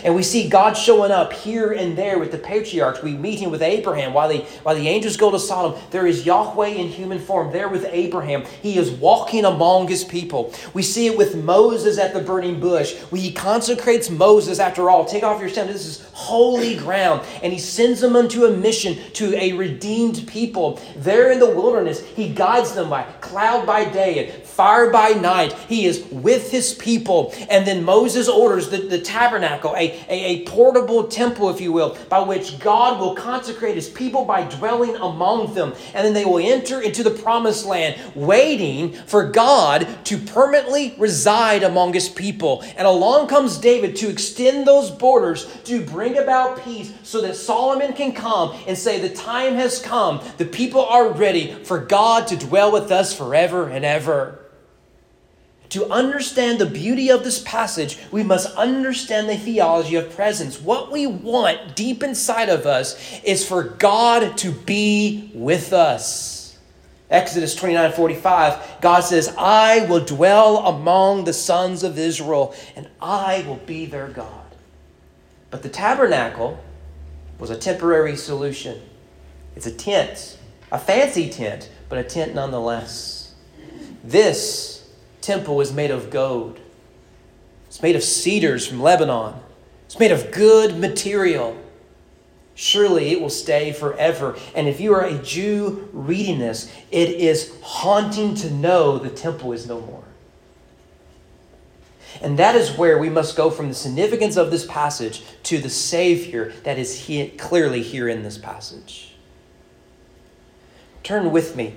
And 0.05 0.14
we 0.14 0.22
see 0.22 0.48
God 0.48 0.74
showing 0.74 1.11
up 1.11 1.33
here 1.33 1.72
and 1.72 1.96
there 1.96 2.18
with 2.18 2.31
the 2.31 2.38
patriarchs. 2.38 3.03
We 3.03 3.14
meet 3.14 3.40
him 3.40 3.51
with 3.51 3.62
Abraham. 3.62 4.12
While 4.12 4.29
the, 4.29 4.38
while 4.62 4.74
the 4.74 4.88
angels 4.88 5.16
go 5.16 5.31
to 5.31 5.38
Sodom, 5.38 5.81
there 5.90 6.07
is 6.07 6.27
Yahweh 6.27 6.68
in 6.68 6.88
human 6.88 7.18
form 7.18 7.53
there 7.53 7.68
with 7.68 7.87
Abraham. 7.90 8.44
He 8.62 8.79
is 8.79 8.90
walking 8.90 9.44
among 9.44 9.88
his 9.88 10.05
people. 10.05 10.53
We 10.74 10.83
see 10.83 11.07
it 11.07 11.16
with 11.16 11.37
Moses 11.42 11.98
at 11.98 12.12
the 12.12 12.20
burning 12.20 12.61
bush. 12.61 12.94
He 13.12 13.33
consecrates 13.33 14.11
Moses 14.11 14.59
after 14.59 14.90
all. 14.90 15.05
Take 15.05 15.22
off 15.22 15.40
your 15.40 15.48
sandals. 15.48 15.79
This 15.79 16.01
is 16.01 16.09
holy 16.12 16.77
ground. 16.77 17.27
And 17.42 17.53
he 17.53 17.59
sends 17.59 18.01
them 18.01 18.14
unto 18.14 18.44
a 18.44 18.51
mission 18.51 18.98
to 19.14 19.35
a 19.37 19.53
redeemed 19.55 20.27
people. 20.29 20.81
There 20.96 21.33
in 21.33 21.38
the 21.38 21.51
wilderness, 21.51 22.05
he 22.05 22.29
guides 22.29 22.74
them 22.74 22.90
by 22.90 23.05
cloud 23.20 23.66
by 23.66 23.85
day 23.87 24.33
and 24.35 24.44
fire 24.58 24.90
by 24.90 25.10
night. 25.10 25.52
He 25.68 25.86
is 25.86 26.04
with 26.10 26.50
his 26.50 26.74
people. 26.74 27.32
And 27.48 27.64
then 27.64 27.84
Moses 27.84 28.28
orders 28.28 28.68
the, 28.68 28.78
the 28.78 29.00
tabernacle 29.00 29.72
a, 29.76 30.04
a, 30.08 30.24
a 30.24 30.44
portable 30.46 31.06
temple, 31.06 31.48
if 31.48 31.60
you 31.60 31.72
will, 31.72 31.96
by 32.08 32.18
which 32.18 32.58
God 32.58 32.98
will 32.98 33.14
consecrate 33.14 33.76
his 33.76 33.88
people 33.88 34.24
by 34.24 34.42
dwelling 34.42 34.96
among 34.96 35.54
them. 35.54 35.74
And 35.94 36.04
then 36.04 36.12
they 36.12 36.24
will 36.24 36.40
enter 36.40 36.80
into 36.80 37.04
the 37.04 37.10
promised 37.12 37.66
land, 37.66 38.00
waiting 38.16 38.94
for 38.94 39.30
God 39.30 39.86
to 40.06 40.18
permanently 40.18 40.96
reside 40.98 41.62
among 41.62 41.92
his 41.92 42.08
people. 42.08 42.64
And 42.76 42.84
along 42.84 43.28
comes 43.28 43.58
David 43.58 43.94
to 43.98 44.08
extend 44.08 44.66
those 44.66 44.90
borders 44.90 45.46
to 45.66 45.84
bring 45.84 46.18
about 46.18 46.64
peace 46.64 46.92
so 47.04 47.20
that 47.20 47.36
Solomon 47.36 47.92
can 47.92 48.10
come 48.10 48.58
and 48.66 48.76
say, 48.76 48.98
The 48.98 49.14
time 49.14 49.54
has 49.54 49.80
come. 49.80 50.20
The 50.36 50.46
people 50.46 50.84
are 50.84 51.12
ready 51.12 51.54
for 51.62 51.78
God 51.78 52.26
to 52.26 52.36
dwell 52.36 52.72
with 52.72 52.90
us 52.90 53.14
forever 53.14 53.68
and 53.68 53.84
ever. 53.84 54.46
To 55.70 55.90
understand 55.90 56.59
the 56.59 56.66
beauty 56.66 57.11
of 57.11 57.24
this 57.24 57.42
passage, 57.42 57.98
we 58.11 58.22
must 58.22 58.57
understand 58.57 59.28
the 59.28 59.37
theology 59.37 59.96
of 59.96 60.14
presence. 60.14 60.61
What 60.61 60.90
we 60.90 61.07
want 61.07 61.76
deep 61.76 62.02
inside 62.02 62.48
of 62.48 62.64
us 62.64 63.20
is 63.22 63.46
for 63.46 63.62
God 63.62 64.38
to 64.38 64.50
be 64.50 65.31
with 65.35 65.74
us. 65.74 66.57
Exodus 67.11 67.54
29 67.54 67.92
45, 67.92 68.81
God 68.81 69.00
says, 69.00 69.35
I 69.38 69.87
will 69.87 70.04
dwell 70.04 70.59
among 70.66 71.24
the 71.24 71.33
sons 71.33 71.83
of 71.83 71.98
Israel, 71.98 72.54
and 72.76 72.88
I 73.00 73.44
will 73.46 73.57
be 73.57 73.87
their 73.87 74.09
God. 74.09 74.44
But 75.50 75.62
the 75.62 75.70
tabernacle 75.70 76.62
was 77.38 77.50
a 77.50 77.57
temporary 77.57 78.16
solution. 78.16 78.81
It's 79.57 79.66
a 79.66 79.72
tent, 79.72 80.38
a 80.70 80.78
fancy 80.78 81.31
tent, 81.31 81.70
but 81.88 81.98
a 81.98 82.04
tent 82.04 82.35
nonetheless. 82.35 83.35
This 84.04 84.77
temple 85.28 85.60
is 85.60 85.72
made 85.72 85.90
of 85.90 86.10
gold, 86.10 86.58
it's 87.66 87.82
made 87.82 87.94
of 87.94 88.02
cedars 88.02 88.66
from 88.66 88.80
Lebanon, 88.80 89.34
it's 89.84 89.98
made 89.98 90.10
of 90.10 90.32
good 90.32 90.78
material. 90.78 91.56
Surely 92.54 93.10
it 93.12 93.20
will 93.20 93.30
stay 93.30 93.72
forever. 93.72 94.36
And 94.52 94.66
if 94.66 94.80
you 94.80 94.92
are 94.92 95.04
a 95.04 95.16
Jew 95.18 95.88
reading 95.92 96.40
this, 96.40 96.74
it 96.90 97.10
is 97.10 97.54
haunting 97.62 98.34
to 98.36 98.50
know 98.50 98.98
the 98.98 99.10
temple 99.10 99.52
is 99.52 99.68
no 99.68 99.80
more. 99.80 100.02
And 102.20 102.36
that 102.38 102.56
is 102.56 102.76
where 102.76 102.98
we 102.98 103.10
must 103.10 103.36
go 103.36 103.48
from 103.48 103.68
the 103.68 103.74
significance 103.74 104.36
of 104.36 104.50
this 104.50 104.66
passage 104.66 105.22
to 105.44 105.58
the 105.58 105.70
Savior 105.70 106.52
that 106.64 106.78
is 106.78 107.08
clearly 107.38 107.82
here 107.82 108.08
in 108.08 108.24
this 108.24 108.38
passage. 108.38 109.14
Turn 111.04 111.30
with 111.30 111.54
me 111.54 111.76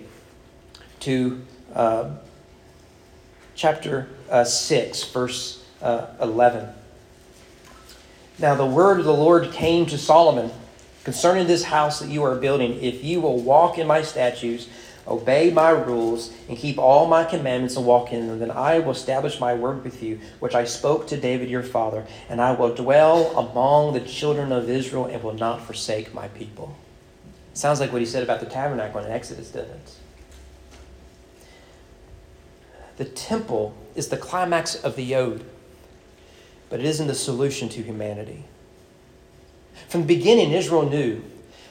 to 1.01 1.45
uh, 1.75 2.09
chapter 3.55 4.07
uh, 4.29 4.43
6, 4.43 5.03
verse 5.05 5.63
uh, 5.81 6.07
11. 6.21 6.69
Now, 8.39 8.55
the 8.55 8.65
word 8.65 8.99
of 8.99 9.05
the 9.05 9.13
Lord 9.13 9.51
came 9.51 9.85
to 9.87 9.97
Solomon 9.97 10.51
concerning 11.03 11.47
this 11.47 11.63
house 11.63 11.99
that 11.99 12.09
you 12.09 12.23
are 12.23 12.35
building, 12.35 12.81
if 12.81 13.03
you 13.03 13.21
will 13.21 13.39
walk 13.39 13.77
in 13.77 13.87
my 13.87 14.01
statutes, 14.01 14.67
obey 15.07 15.51
my 15.51 15.69
rules, 15.69 16.33
and 16.47 16.57
keep 16.57 16.77
all 16.77 17.07
my 17.07 17.23
commandments 17.23 17.75
and 17.75 17.85
walk 17.85 18.13
in 18.13 18.27
them, 18.27 18.39
then 18.39 18.51
I 18.51 18.79
will 18.79 18.91
establish 18.91 19.39
my 19.39 19.53
word 19.53 19.83
with 19.83 20.03
you, 20.03 20.19
which 20.39 20.55
I 20.55 20.65
spoke 20.65 21.07
to 21.07 21.17
David 21.17 21.49
your 21.49 21.63
father, 21.63 22.05
and 22.29 22.39
I 22.39 22.51
will 22.51 22.73
dwell 22.73 23.37
among 23.37 23.93
the 23.93 24.01
children 24.01 24.51
of 24.51 24.69
Israel 24.69 25.05
and 25.05 25.23
will 25.23 25.33
not 25.33 25.65
forsake 25.65 26.13
my 26.13 26.27
people. 26.29 26.75
Sounds 27.53 27.79
like 27.79 27.91
what 27.91 28.01
he 28.01 28.07
said 28.07 28.23
about 28.23 28.39
the 28.39 28.45
tabernacle 28.45 29.01
in 29.01 29.11
Exodus, 29.11 29.49
doesn't 29.49 29.71
it? 29.71 29.95
The 33.01 33.09
temple 33.09 33.73
is 33.95 34.09
the 34.09 34.15
climax 34.15 34.75
of 34.75 34.95
the 34.95 35.15
ode, 35.15 35.43
but 36.69 36.79
it 36.79 36.85
isn't 36.85 37.07
the 37.07 37.15
solution 37.15 37.67
to 37.69 37.81
humanity. 37.81 38.43
From 39.87 40.01
the 40.01 40.07
beginning, 40.15 40.51
Israel 40.51 40.87
knew 40.87 41.23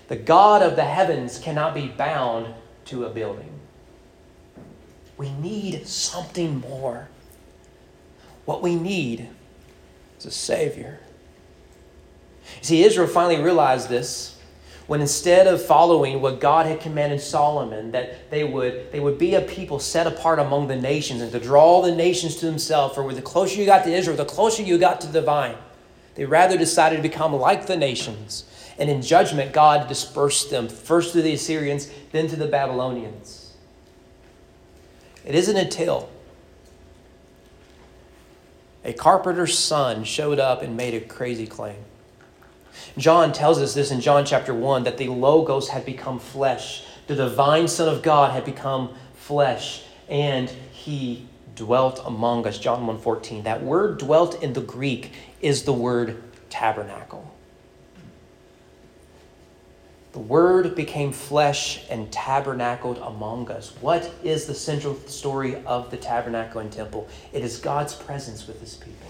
the 0.09 0.17
God 0.17 0.61
of 0.61 0.75
the 0.75 0.83
heavens 0.83 1.39
cannot 1.39 1.73
be 1.73 1.87
bound 1.87 2.53
to 2.87 3.05
a 3.05 3.11
building. 3.11 3.53
We 5.19 5.31
need 5.31 5.87
something 5.87 6.59
more. 6.59 7.09
What 8.45 8.61
we 8.61 8.75
need 8.75 9.29
is 10.19 10.27
a 10.27 10.33
Savior. 10.33 10.99
See, 12.61 12.83
Israel 12.83 13.07
finally 13.07 13.41
realized 13.41 13.89
this 13.89 14.37
when 14.91 15.01
instead 15.01 15.47
of 15.47 15.65
following 15.65 16.21
what 16.21 16.41
God 16.41 16.67
had 16.67 16.81
commanded 16.81 17.21
Solomon, 17.21 17.93
that 17.93 18.29
they 18.29 18.43
would, 18.43 18.91
they 18.91 18.99
would 18.99 19.19
be 19.19 19.37
a 19.37 19.41
people 19.41 19.79
set 19.79 20.05
apart 20.09 20.41
among 20.41 20.67
the 20.67 20.75
nations 20.75 21.21
and 21.21 21.31
to 21.31 21.39
draw 21.39 21.81
the 21.81 21.95
nations 21.95 22.35
to 22.39 22.47
themselves, 22.47 22.97
for 22.97 23.15
the 23.15 23.23
closer 23.23 23.61
you 23.61 23.67
got 23.67 23.85
to 23.85 23.93
Israel, 23.93 24.17
the 24.17 24.25
closer 24.25 24.65
you 24.65 24.79
got 24.79 25.01
to 25.03 25.07
the 25.07 25.21
divine. 25.21 25.55
They 26.17 26.25
rather 26.25 26.59
decided 26.59 26.97
to 26.97 27.03
become 27.03 27.33
like 27.33 27.67
the 27.67 27.77
nations. 27.77 28.43
And 28.81 28.91
in 28.91 29.01
judgment, 29.01 29.53
God 29.53 29.87
dispersed 29.87 30.51
them, 30.51 30.67
first 30.69 31.13
to 31.13 31.23
the 31.23 31.35
Assyrians, 31.35 31.89
then 32.11 32.27
to 32.27 32.35
the 32.35 32.49
Babylonians. 32.49 33.55
It 35.25 35.37
isn't 35.37 35.57
until 35.57 36.09
a 38.85 38.93
carpenter's 38.93 39.57
son 39.57 40.03
showed 40.03 40.41
up 40.41 40.63
and 40.63 40.77
made 40.77 40.95
a 40.95 41.01
crazy 41.01 41.47
claim. 41.47 41.77
John 42.99 43.33
tells 43.33 43.59
us 43.61 43.75
this 43.75 43.91
in 43.91 44.01
John 44.01 44.25
chapter 44.25 44.55
1 44.55 44.85
that 44.85 44.99
the 44.99 45.09
Logos 45.09 45.69
had 45.69 45.85
become 45.85 46.19
flesh. 46.19 46.85
The 47.07 47.15
divine 47.15 47.69
Son 47.69 47.89
of 47.89 48.03
God 48.03 48.33
had 48.33 48.45
become 48.45 48.95
flesh, 49.15 49.83
and 50.09 50.49
he 50.73 51.27
dwelt 51.55 52.01
among 52.05 52.47
us. 52.47 52.59
John 52.59 52.87
1:14. 52.87 53.45
That 53.45 53.63
word 53.63 53.99
dwelt 53.99 54.43
in 54.43 54.53
the 54.53 54.61
Greek 54.61 55.13
is 55.41 55.65
the 55.65 55.73
word 55.73 56.23
tabernacle. 56.49 57.33
The 60.13 60.19
Word 60.19 60.75
became 60.75 61.13
flesh 61.13 61.85
and 61.89 62.11
tabernacled 62.11 62.99
among 62.99 63.49
us. 63.51 63.73
What 63.81 64.11
is 64.25 64.47
the 64.47 64.55
central 64.55 64.97
story 65.07 65.63
of 65.65 65.91
the 65.93 65.97
tabernacle 65.97 66.61
and 66.61 66.73
temple? 66.73 67.07
It 67.33 67.45
is 67.45 67.59
God's 67.59 67.95
presence 67.95 68.49
with 68.49 68.61
His 68.61 68.75
people. 68.75 69.07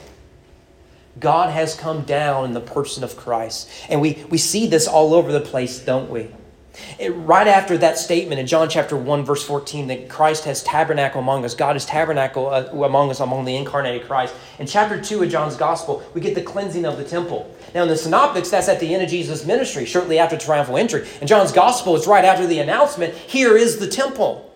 God 1.19 1.51
has 1.51 1.75
come 1.75 2.03
down 2.03 2.45
in 2.45 2.53
the 2.53 2.61
person 2.61 3.03
of 3.03 3.17
Christ. 3.17 3.69
And 3.89 4.01
we, 4.01 4.25
we 4.31 4.39
see 4.39 4.67
this 4.67 4.87
all 4.87 5.13
over 5.13 5.33
the 5.33 5.41
place, 5.41 5.81
don't 5.81 6.11
we? 6.11 6.29
It, 6.99 7.11
right 7.11 7.47
after 7.47 7.77
that 7.79 7.99
statement 7.99 8.41
in 8.41 8.47
John 8.47 8.69
chapter 8.69 8.97
1, 8.97 9.25
verse 9.25 9.43
14, 9.45 9.89
that 9.89 10.09
Christ 10.09 10.45
has 10.45 10.63
tabernacle 10.63 11.21
among 11.21 11.45
us, 11.45 11.55
God 11.55 11.77
is 11.77 11.85
tabernacle 11.85 12.49
uh, 12.49 12.67
among 12.85 13.11
us, 13.11 13.21
among 13.21 13.45
the 13.45 13.57
incarnated 13.57 14.07
Christ. 14.07 14.35
In 14.59 14.67
chapter 14.67 15.01
2 15.01 15.23
of 15.23 15.31
John's 15.31 15.57
gospel, 15.57 16.03
we 16.15 16.21
get 16.21 16.35
the 16.35 16.43
cleansing 16.43 16.85
of 16.85 16.97
the 16.97 17.05
temple. 17.05 17.55
Now, 17.75 17.83
in 17.83 17.89
the 17.89 17.97
synoptics, 17.97 18.51
that's 18.51 18.69
at 18.69 18.81
the 18.81 18.95
end 18.95 19.03
of 19.03 19.09
Jesus' 19.09 19.45
ministry, 19.45 19.85
shortly 19.85 20.19
after 20.19 20.39
triumphal 20.39 20.77
entry. 20.77 21.07
In 21.21 21.27
John's 21.27 21.53
gospel, 21.53 21.97
it's 21.97 22.07
right 22.07 22.25
after 22.25 22.47
the 22.47 22.61
announcement 22.61 23.15
here 23.15 23.57
is 23.57 23.79
the 23.79 23.89
temple. 23.89 24.47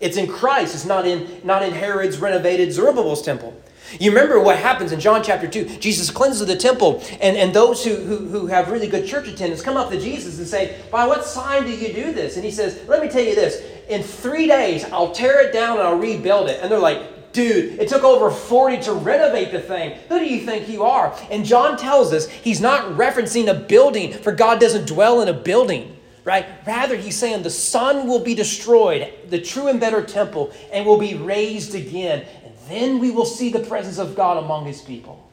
It's 0.00 0.16
in 0.16 0.28
Christ, 0.28 0.74
it's 0.74 0.84
not 0.84 1.06
in, 1.06 1.40
not 1.44 1.62
in 1.62 1.72
Herod's 1.72 2.18
renovated 2.18 2.72
Zerubbabel's 2.72 3.22
temple. 3.22 3.60
You 3.98 4.10
remember 4.10 4.40
what 4.40 4.58
happens 4.58 4.92
in 4.92 5.00
John 5.00 5.22
chapter 5.22 5.46
2. 5.46 5.78
Jesus 5.78 6.10
cleanses 6.10 6.46
the 6.46 6.56
temple, 6.56 7.02
and, 7.20 7.36
and 7.36 7.54
those 7.54 7.84
who, 7.84 7.96
who, 7.96 8.28
who 8.28 8.46
have 8.46 8.70
really 8.70 8.88
good 8.88 9.06
church 9.06 9.28
attendance 9.28 9.62
come 9.62 9.76
up 9.76 9.90
to 9.90 10.00
Jesus 10.00 10.38
and 10.38 10.46
say, 10.46 10.78
By 10.90 11.06
what 11.06 11.24
sign 11.24 11.64
do 11.64 11.70
you 11.70 11.92
do 11.92 12.12
this? 12.12 12.36
And 12.36 12.44
he 12.44 12.50
says, 12.50 12.86
Let 12.86 13.02
me 13.02 13.08
tell 13.08 13.22
you 13.22 13.34
this. 13.34 13.62
In 13.88 14.02
three 14.02 14.46
days, 14.46 14.84
I'll 14.84 15.12
tear 15.12 15.46
it 15.46 15.52
down 15.52 15.78
and 15.78 15.86
I'll 15.86 15.98
rebuild 15.98 16.48
it. 16.48 16.60
And 16.62 16.70
they're 16.70 16.78
like, 16.78 17.32
Dude, 17.32 17.78
it 17.78 17.88
took 17.88 18.04
over 18.04 18.30
40 18.30 18.80
to 18.82 18.92
renovate 18.92 19.52
the 19.52 19.60
thing. 19.60 19.98
Who 20.08 20.18
do 20.18 20.24
you 20.24 20.40
think 20.40 20.68
you 20.68 20.84
are? 20.84 21.16
And 21.30 21.44
John 21.44 21.76
tells 21.76 22.12
us 22.12 22.28
he's 22.28 22.60
not 22.60 22.96
referencing 22.96 23.48
a 23.48 23.54
building, 23.54 24.12
for 24.12 24.32
God 24.32 24.60
doesn't 24.60 24.86
dwell 24.86 25.20
in 25.22 25.28
a 25.28 25.34
building 25.34 25.94
right? 26.28 26.44
Rather, 26.66 26.94
he's 26.94 27.16
saying 27.16 27.42
the 27.42 27.48
Son 27.48 28.06
will 28.06 28.18
be 28.18 28.34
destroyed, 28.34 29.10
the 29.30 29.40
true 29.40 29.68
and 29.68 29.80
better 29.80 30.04
temple, 30.04 30.52
and 30.70 30.84
will 30.84 30.98
be 30.98 31.14
raised 31.14 31.74
again 31.74 32.26
then 32.68 32.98
we 32.98 33.10
will 33.10 33.24
see 33.24 33.50
the 33.50 33.60
presence 33.60 33.98
of 33.98 34.14
God 34.14 34.42
among 34.42 34.66
his 34.66 34.80
people. 34.80 35.28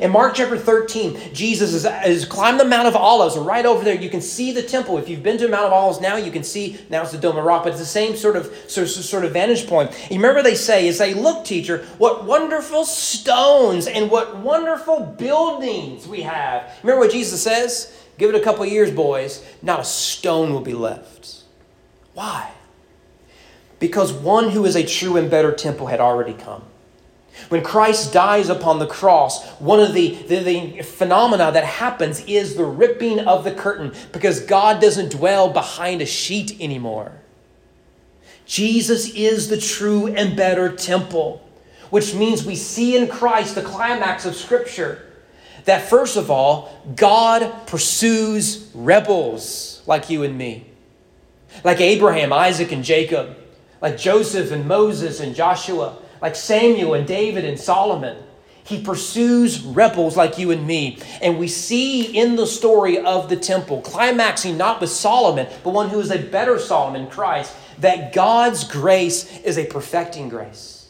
In 0.00 0.10
Mark 0.10 0.34
chapter 0.34 0.56
13, 0.56 1.34
Jesus 1.34 1.74
is, 1.74 1.86
is 2.06 2.24
climbed 2.24 2.58
the 2.58 2.64
Mount 2.64 2.88
of 2.88 2.96
Olives, 2.96 3.36
right 3.36 3.64
over 3.66 3.84
there. 3.84 3.94
You 3.94 4.08
can 4.08 4.22
see 4.22 4.50
the 4.50 4.62
temple. 4.62 4.96
If 4.96 5.08
you've 5.08 5.22
been 5.22 5.36
to 5.38 5.46
Mount 5.46 5.66
of 5.66 5.72
Olives 5.72 6.00
now, 6.00 6.16
you 6.16 6.32
can 6.32 6.42
see, 6.42 6.80
now 6.88 7.02
it's 7.02 7.12
the 7.12 7.18
Dome 7.18 7.36
of 7.36 7.44
Rock, 7.44 7.64
but 7.64 7.72
it's 7.72 7.80
the 7.80 7.86
same 7.86 8.16
sort 8.16 8.34
of, 8.34 8.52
sort, 8.66 8.88
sort 8.88 9.24
of 9.24 9.32
vantage 9.32 9.66
point. 9.66 9.90
You 10.10 10.16
remember 10.16 10.42
they 10.42 10.54
say, 10.54 10.88
is 10.88 10.98
they 10.98 11.12
look, 11.12 11.44
teacher, 11.44 11.84
what 11.98 12.24
wonderful 12.24 12.86
stones 12.86 13.86
and 13.86 14.10
what 14.10 14.38
wonderful 14.38 15.00
buildings 15.18 16.08
we 16.08 16.22
have. 16.22 16.72
Remember 16.82 17.00
what 17.00 17.12
Jesus 17.12 17.42
says? 17.42 17.94
Give 18.16 18.34
it 18.34 18.40
a 18.40 18.42
couple 18.42 18.64
years, 18.64 18.90
boys, 18.90 19.44
not 19.60 19.80
a 19.80 19.84
stone 19.84 20.52
will 20.52 20.60
be 20.60 20.74
left. 20.74 21.42
Why? 22.14 22.53
Because 23.84 24.14
one 24.14 24.48
who 24.48 24.64
is 24.64 24.76
a 24.76 24.82
true 24.82 25.18
and 25.18 25.30
better 25.30 25.52
temple 25.52 25.88
had 25.88 26.00
already 26.00 26.32
come. 26.32 26.62
When 27.50 27.62
Christ 27.62 28.14
dies 28.14 28.48
upon 28.48 28.78
the 28.78 28.86
cross, 28.86 29.46
one 29.58 29.78
of 29.78 29.92
the, 29.92 30.14
the, 30.26 30.38
the, 30.38 30.82
phenomena 30.82 31.52
that 31.52 31.64
happens 31.64 32.24
is 32.24 32.54
the 32.54 32.64
ripping 32.64 33.20
of 33.20 33.44
the 33.44 33.52
curtain 33.52 33.92
because 34.10 34.40
God 34.40 34.80
doesn't 34.80 35.12
dwell 35.12 35.52
behind 35.52 36.00
a 36.00 36.06
sheet 36.06 36.58
anymore. 36.62 37.12
Jesus 38.46 39.12
is 39.14 39.50
the 39.50 39.60
true 39.60 40.06
and 40.06 40.34
better 40.34 40.74
temple, 40.74 41.46
which 41.90 42.14
means 42.14 42.42
we 42.42 42.56
see 42.56 42.96
in 42.96 43.06
Christ 43.06 43.54
the 43.54 43.60
climax 43.60 44.24
of 44.24 44.34
Scripture 44.34 45.12
that, 45.66 45.90
first 45.90 46.16
of 46.16 46.30
all, 46.30 46.74
God 46.96 47.66
pursues 47.66 48.70
rebels 48.72 49.82
like 49.86 50.08
you 50.08 50.22
and 50.22 50.38
me, 50.38 50.68
like 51.62 51.82
Abraham, 51.82 52.32
Isaac, 52.32 52.72
and 52.72 52.82
Jacob 52.82 53.43
like 53.84 53.98
Joseph 53.98 54.50
and 54.50 54.66
Moses 54.66 55.20
and 55.20 55.34
Joshua, 55.34 55.98
like 56.22 56.34
Samuel 56.34 56.94
and 56.94 57.06
David 57.06 57.44
and 57.44 57.60
Solomon. 57.60 58.16
He 58.64 58.82
pursues 58.82 59.60
rebels 59.60 60.16
like 60.16 60.38
you 60.38 60.52
and 60.52 60.66
me. 60.66 60.98
And 61.20 61.38
we 61.38 61.48
see 61.48 62.16
in 62.16 62.36
the 62.36 62.46
story 62.46 62.96
of 62.98 63.28
the 63.28 63.36
temple, 63.36 63.82
climaxing 63.82 64.56
not 64.56 64.80
with 64.80 64.88
Solomon, 64.88 65.48
but 65.62 65.74
one 65.74 65.90
who 65.90 66.00
is 66.00 66.10
a 66.10 66.18
better 66.18 66.58
Solomon, 66.58 67.08
Christ, 67.08 67.54
that 67.80 68.14
God's 68.14 68.64
grace 68.64 69.38
is 69.40 69.58
a 69.58 69.66
perfecting 69.66 70.30
grace. 70.30 70.83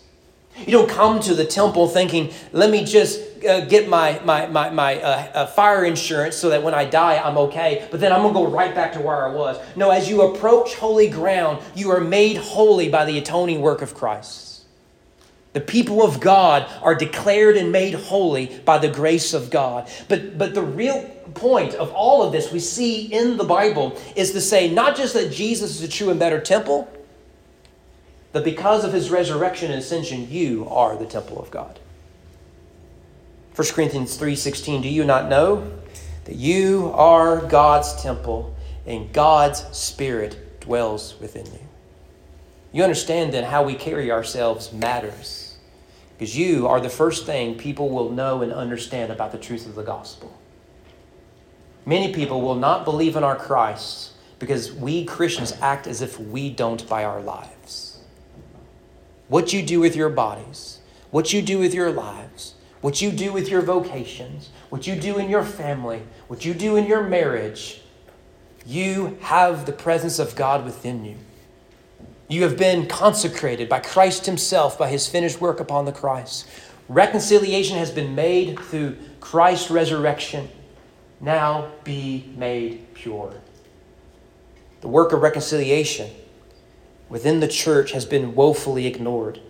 You 0.57 0.73
don't 0.73 0.89
come 0.89 1.21
to 1.21 1.35
the 1.35 1.45
temple 1.45 1.89
thinking, 1.89 2.33
let 2.53 2.71
me 2.71 2.85
just 2.85 3.21
uh, 3.45 3.63
get 3.63 3.89
my, 3.89 4.21
my, 4.25 4.47
my, 4.47 4.71
my 4.71 5.03
uh, 5.03 5.31
uh, 5.35 5.47
fire 5.47 5.85
insurance 5.85 6.37
so 6.37 6.51
that 6.51 6.63
when 6.63 6.75
I 6.75 6.85
die, 6.85 7.19
I'm 7.19 7.37
okay, 7.39 7.89
but 7.91 8.01
then 8.01 8.13
I'm 8.13 8.23
going 8.23 8.35
to 8.35 8.41
go 8.41 8.47
right 8.47 8.75
back 8.75 8.93
to 8.93 9.01
where 9.01 9.27
I 9.27 9.33
was. 9.33 9.59
No, 9.77 9.91
as 9.91 10.09
you 10.09 10.23
approach 10.23 10.77
holy 10.77 11.09
ground, 11.09 11.63
you 11.75 11.91
are 11.91 12.01
made 12.01 12.37
holy 12.37 12.89
by 12.89 13.05
the 13.05 13.19
atoning 13.19 13.61
work 13.61 13.83
of 13.83 13.95
Christ. 13.95 14.65
The 15.55 15.61
people 15.61 16.03
of 16.03 16.21
God 16.21 16.69
are 16.83 16.95
declared 16.95 17.57
and 17.57 17.71
made 17.71 17.95
holy 17.95 18.47
by 18.65 18.79
the 18.79 18.89
grace 18.89 19.35
of 19.35 19.51
God. 19.51 19.89
But, 20.09 20.37
but 20.37 20.55
the 20.55 20.63
real 20.63 21.03
point 21.35 21.75
of 21.75 21.93
all 21.93 22.23
of 22.23 22.33
this 22.33 22.53
we 22.53 22.59
see 22.59 23.07
in 23.07 23.37
the 23.37 23.45
Bible 23.45 23.97
is 24.17 24.33
to 24.33 24.41
say 24.41 24.71
not 24.71 24.97
just 24.97 25.15
that 25.15 25.33
Jesus 25.33 25.77
is 25.77 25.83
a 25.83 25.89
true 25.89 26.11
and 26.11 26.19
better 26.19 26.41
temple, 26.41 26.89
but 28.35 28.43
because 28.43 28.85
of 28.85 28.93
his 28.93 29.11
resurrection 29.11 29.71
and 29.71 29.81
ascension, 29.81 30.29
you 30.29 30.67
are 30.69 30.97
the 30.97 31.07
temple 31.07 31.41
of 31.41 31.53
God. 31.53 31.79
1 33.55 33.69
Corinthians 33.75 34.17
3:16 34.19 34.83
Do 34.83 34.89
you 34.89 35.05
not 35.05 35.29
know 35.29 35.71
that 36.25 36.35
you 36.35 36.91
are 36.97 37.37
God's 37.47 37.95
temple 38.03 38.53
and 38.85 39.13
God's 39.13 39.65
spirit 39.71 40.61
dwells 40.61 41.15
within 41.21 41.47
you? 41.47 41.61
You 42.73 42.83
understand 42.83 43.33
then 43.33 43.45
how 43.45 43.63
we 43.63 43.77
carry 43.77 44.11
ourselves 44.11 44.73
matters 44.73 45.55
because 46.19 46.37
you 46.37 46.67
are 46.67 46.81
the 46.81 46.89
first 46.89 47.27
thing 47.27 47.57
people 47.57 47.89
will 47.89 48.11
know 48.11 48.43
and 48.43 48.53
understand 48.53 49.13
about 49.13 49.31
the 49.31 49.39
truth 49.39 49.65
of 49.65 49.77
the 49.77 49.85
gospel. 49.85 50.37
Many 51.87 52.13
people 52.13 52.43
will 52.43 52.57
not 52.57 52.85
believe 52.85 53.15
in 53.15 53.23
our 53.23 53.37
Christ 53.37 54.11
because 54.41 54.73
we 54.73 55.05
Christians 55.05 55.53
act 55.61 55.87
as 55.87 56.03
if 56.03 56.19
we 56.19 56.51
don't 56.51 56.89
by 56.89 57.05
our 57.05 57.21
lives. 57.21 57.54
What 59.35 59.53
you 59.53 59.65
do 59.65 59.81
with 59.81 59.97
your 59.97 60.11
bodies, 60.11 60.79
what 61.11 61.33
you 61.33 61.43
do 61.43 61.59
with 61.59 61.75
your 61.75 61.91
lives, 61.91 62.55
what 62.81 63.03
you 63.03 63.11
do 63.11 63.33
with 63.33 63.49
your 63.49 63.63
vocations, 63.63 64.51
what 64.69 64.87
you 64.87 64.95
do 64.95 65.19
in 65.19 65.29
your 65.29 65.43
family, 65.43 66.03
what 66.29 66.45
you 66.45 66.55
do 66.55 66.77
in 66.77 66.87
your 66.87 67.03
marriage, 67.03 67.81
you 68.65 69.19
have 69.23 69.67
the 69.67 69.73
presence 69.73 70.21
of 70.21 70.37
God 70.37 70.65
within 70.65 71.05
you. 71.05 71.17
You 72.29 72.45
have 72.45 72.57
been 72.57 72.87
consecrated 72.87 73.69
by 73.69 73.81
Christ 73.81 74.25
Himself, 74.27 74.79
by 74.79 74.89
His 74.89 75.09
finished 75.09 75.41
work 75.41 75.59
upon 75.59 75.85
the 75.85 75.91
cross. 75.91 76.45
Reconciliation 76.89 77.77
has 77.77 77.91
been 77.91 78.15
made 78.15 78.57
through 78.61 78.97
Christ's 79.19 79.69
resurrection. 79.69 80.49
Now 81.21 81.73
be 81.83 82.33
made 82.37 82.95
pure. 82.95 83.35
The 84.81 84.87
work 84.87 85.13
of 85.13 85.23
reconciliation 85.23 86.09
within 87.09 87.41
the 87.41 87.49
church 87.49 87.93
has 87.93 88.05
been 88.05 88.35
woefully 88.35 88.87
ignored. 88.87 89.41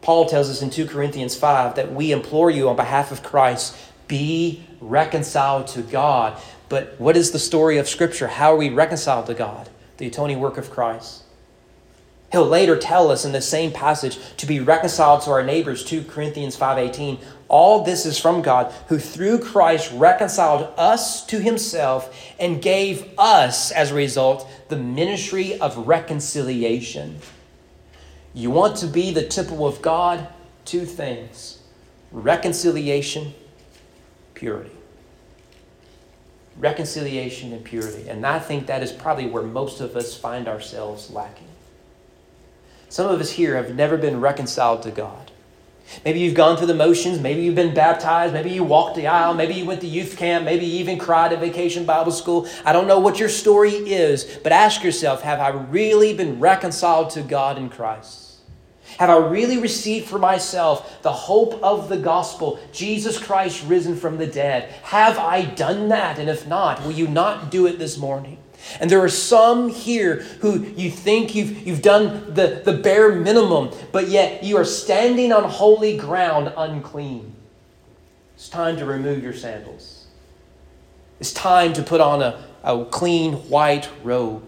Paul 0.00 0.26
tells 0.28 0.50
us 0.50 0.62
in 0.62 0.70
2 0.70 0.86
Corinthians 0.86 1.36
5 1.36 1.76
that 1.76 1.92
we 1.92 2.12
implore 2.12 2.50
you 2.50 2.68
on 2.68 2.76
behalf 2.76 3.12
of 3.12 3.22
Christ, 3.22 3.76
be 4.08 4.64
reconciled 4.80 5.68
to 5.68 5.82
God. 5.82 6.40
But 6.68 6.98
what 6.98 7.16
is 7.16 7.30
the 7.30 7.38
story 7.38 7.78
of 7.78 7.88
Scripture? 7.88 8.26
How 8.26 8.52
are 8.52 8.56
we 8.56 8.68
reconciled 8.68 9.26
to 9.26 9.34
God? 9.34 9.68
The 9.98 10.08
atoning 10.08 10.40
work 10.40 10.58
of 10.58 10.70
Christ. 10.70 11.22
He'll 12.32 12.46
later 12.46 12.78
tell 12.78 13.10
us 13.10 13.24
in 13.26 13.32
the 13.32 13.42
same 13.42 13.72
passage 13.72 14.18
to 14.38 14.46
be 14.46 14.58
reconciled 14.58 15.20
to 15.22 15.30
our 15.30 15.42
neighbors, 15.42 15.84
2 15.84 16.02
Corinthians 16.04 16.56
5:18. 16.56 17.18
All 17.52 17.84
this 17.84 18.06
is 18.06 18.18
from 18.18 18.40
God, 18.40 18.72
who 18.88 18.98
through 18.98 19.40
Christ 19.40 19.92
reconciled 19.92 20.72
us 20.78 21.26
to 21.26 21.38
himself 21.38 22.32
and 22.40 22.62
gave 22.62 23.12
us 23.18 23.70
as 23.70 23.90
a 23.90 23.94
result 23.94 24.48
the 24.70 24.78
ministry 24.78 25.60
of 25.60 25.86
reconciliation. 25.86 27.18
You 28.32 28.50
want 28.50 28.76
to 28.76 28.86
be 28.86 29.10
the 29.10 29.26
temple 29.26 29.66
of 29.66 29.82
God? 29.82 30.26
Two 30.64 30.86
things 30.86 31.60
reconciliation, 32.10 33.34
purity. 34.32 34.72
Reconciliation 36.56 37.52
and 37.52 37.62
purity. 37.62 38.08
And 38.08 38.24
I 38.24 38.38
think 38.38 38.66
that 38.66 38.82
is 38.82 38.92
probably 38.92 39.26
where 39.26 39.42
most 39.42 39.82
of 39.82 39.94
us 39.94 40.16
find 40.16 40.48
ourselves 40.48 41.10
lacking. 41.10 41.48
Some 42.88 43.10
of 43.10 43.20
us 43.20 43.32
here 43.32 43.56
have 43.56 43.74
never 43.74 43.98
been 43.98 44.20
reconciled 44.22 44.82
to 44.84 44.90
God. 44.90 45.21
Maybe 46.04 46.20
you've 46.20 46.34
gone 46.34 46.56
through 46.56 46.68
the 46.68 46.74
motions. 46.74 47.20
Maybe 47.20 47.42
you've 47.42 47.54
been 47.54 47.74
baptized. 47.74 48.32
Maybe 48.32 48.50
you 48.50 48.64
walked 48.64 48.96
the 48.96 49.06
aisle. 49.06 49.34
Maybe 49.34 49.54
you 49.54 49.64
went 49.64 49.80
to 49.82 49.86
youth 49.86 50.16
camp. 50.16 50.44
Maybe 50.44 50.66
you 50.66 50.80
even 50.80 50.98
cried 50.98 51.32
at 51.32 51.40
vacation 51.40 51.84
Bible 51.84 52.12
school. 52.12 52.48
I 52.64 52.72
don't 52.72 52.86
know 52.86 52.98
what 52.98 53.18
your 53.18 53.28
story 53.28 53.72
is, 53.72 54.24
but 54.42 54.52
ask 54.52 54.82
yourself 54.82 55.22
have 55.22 55.40
I 55.40 55.50
really 55.50 56.14
been 56.14 56.40
reconciled 56.40 57.10
to 57.10 57.22
God 57.22 57.58
in 57.58 57.68
Christ? 57.68 58.22
Have 58.98 59.10
I 59.10 59.16
really 59.16 59.58
received 59.58 60.08
for 60.08 60.18
myself 60.18 61.02
the 61.02 61.12
hope 61.12 61.54
of 61.62 61.88
the 61.88 61.96
gospel, 61.96 62.58
Jesus 62.72 63.18
Christ 63.18 63.64
risen 63.66 63.96
from 63.96 64.18
the 64.18 64.26
dead? 64.26 64.70
Have 64.82 65.18
I 65.18 65.42
done 65.42 65.88
that? 65.88 66.18
And 66.18 66.28
if 66.28 66.46
not, 66.46 66.82
will 66.82 66.92
you 66.92 67.08
not 67.08 67.50
do 67.50 67.66
it 67.66 67.78
this 67.78 67.96
morning? 67.96 68.41
And 68.80 68.90
there 68.90 69.00
are 69.00 69.08
some 69.08 69.68
here 69.68 70.16
who 70.40 70.64
you 70.64 70.90
think 70.90 71.34
you've, 71.34 71.66
you've 71.66 71.82
done 71.82 72.32
the, 72.34 72.62
the 72.64 72.72
bare 72.72 73.14
minimum, 73.14 73.70
but 73.90 74.08
yet 74.08 74.44
you 74.44 74.56
are 74.56 74.64
standing 74.64 75.32
on 75.32 75.44
holy 75.44 75.96
ground 75.96 76.52
unclean. 76.56 77.34
It's 78.34 78.48
time 78.48 78.76
to 78.78 78.84
remove 78.84 79.22
your 79.22 79.34
sandals. 79.34 80.06
It's 81.20 81.32
time 81.32 81.72
to 81.74 81.82
put 81.82 82.00
on 82.00 82.22
a, 82.22 82.44
a 82.64 82.84
clean 82.84 83.34
white 83.48 83.88
robe. 84.02 84.42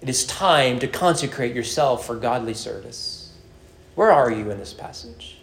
It 0.00 0.08
is 0.08 0.26
time 0.26 0.78
to 0.80 0.86
consecrate 0.86 1.54
yourself 1.54 2.06
for 2.06 2.14
godly 2.14 2.54
service. 2.54 3.32
Where 3.94 4.12
are 4.12 4.30
you 4.30 4.50
in 4.50 4.58
this 4.58 4.72
passage? 4.72 5.38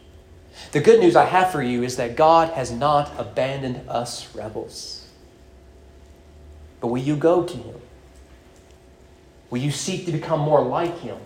The 0.72 0.80
good 0.80 1.00
news 1.00 1.16
I 1.16 1.26
have 1.26 1.52
for 1.52 1.62
you 1.62 1.84
is 1.84 1.98
that 1.98 2.16
God 2.16 2.50
has 2.54 2.72
not 2.72 3.12
abandoned 3.18 3.90
us 3.90 4.34
rebels. 4.36 5.06
But 6.80 6.88
will 6.88 7.02
you 7.02 7.16
go 7.16 7.44
to 7.44 7.58
Him? 7.58 7.81
Will 9.52 9.60
you 9.60 9.70
seek 9.70 10.08
to 10.08 10.12
become 10.12 10.40
more 10.40 10.62
like 10.62 10.98
Him? 11.00 11.18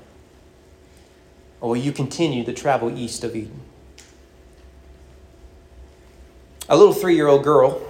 Or 1.62 1.70
will 1.70 1.78
you 1.78 1.94
continue 1.94 2.44
to 2.44 2.52
travel 2.52 2.96
east 2.96 3.24
of 3.24 3.36
Eden? 3.36 3.62
A 6.68 6.76
little 6.76 6.94
three 6.94 7.16
year 7.16 7.28
old 7.28 7.44
girl 7.44 7.82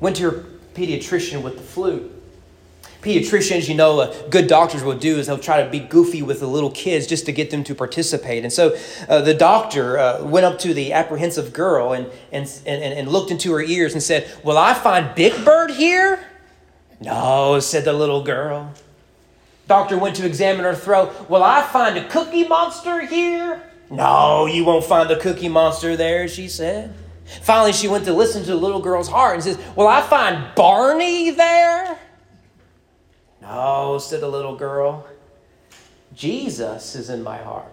went 0.00 0.16
to 0.16 0.30
her 0.30 0.44
pediatrician 0.74 1.42
with 1.42 1.56
the 1.58 1.62
flu 1.62 2.10
pediatricians, 3.02 3.68
you 3.68 3.74
know, 3.74 4.00
uh, 4.00 4.28
good 4.28 4.46
doctors 4.46 4.82
will 4.82 4.96
do 4.96 5.18
is 5.18 5.26
they'll 5.26 5.36
try 5.36 5.62
to 5.62 5.68
be 5.68 5.80
goofy 5.80 6.22
with 6.22 6.38
the 6.40 6.46
little 6.46 6.70
kids 6.70 7.06
just 7.06 7.26
to 7.26 7.32
get 7.32 7.50
them 7.50 7.64
to 7.64 7.74
participate. 7.74 8.44
And 8.44 8.52
so 8.52 8.76
uh, 9.08 9.20
the 9.20 9.34
doctor 9.34 9.98
uh, 9.98 10.24
went 10.24 10.46
up 10.46 10.58
to 10.60 10.72
the 10.72 10.92
apprehensive 10.92 11.52
girl 11.52 11.92
and, 11.92 12.06
and, 12.30 12.48
and, 12.64 12.82
and 12.82 13.08
looked 13.08 13.32
into 13.32 13.52
her 13.52 13.60
ears 13.60 13.92
and 13.92 14.02
said, 14.02 14.30
Will 14.44 14.56
I 14.56 14.72
find 14.72 15.14
Big 15.14 15.44
Bird 15.44 15.72
here? 15.72 16.24
No, 17.00 17.58
said 17.58 17.84
the 17.84 17.92
little 17.92 18.22
girl. 18.22 18.72
Doctor 19.72 19.96
went 19.96 20.16
to 20.16 20.26
examine 20.26 20.66
her 20.66 20.74
throat. 20.74 21.30
Will 21.30 21.42
I 21.42 21.62
find 21.62 21.96
a 21.96 22.06
cookie 22.06 22.46
monster 22.46 23.06
here? 23.06 23.62
No, 23.88 24.44
you 24.44 24.66
won't 24.66 24.84
find 24.84 25.08
the 25.08 25.16
cookie 25.16 25.48
monster 25.48 25.96
there, 25.96 26.28
she 26.28 26.46
said. 26.46 26.94
Finally, 27.40 27.72
she 27.72 27.88
went 27.88 28.04
to 28.04 28.12
listen 28.12 28.44
to 28.44 28.50
the 28.50 28.56
little 28.56 28.82
girl's 28.82 29.08
heart 29.08 29.36
and 29.36 29.42
says, 29.42 29.58
Will 29.74 29.88
I 29.88 30.02
find 30.02 30.54
Barney 30.54 31.30
there? 31.30 31.98
No, 33.40 33.96
said 33.98 34.20
the 34.20 34.28
little 34.28 34.56
girl. 34.56 35.06
Jesus 36.14 36.94
is 36.94 37.08
in 37.08 37.22
my 37.22 37.38
heart. 37.38 37.72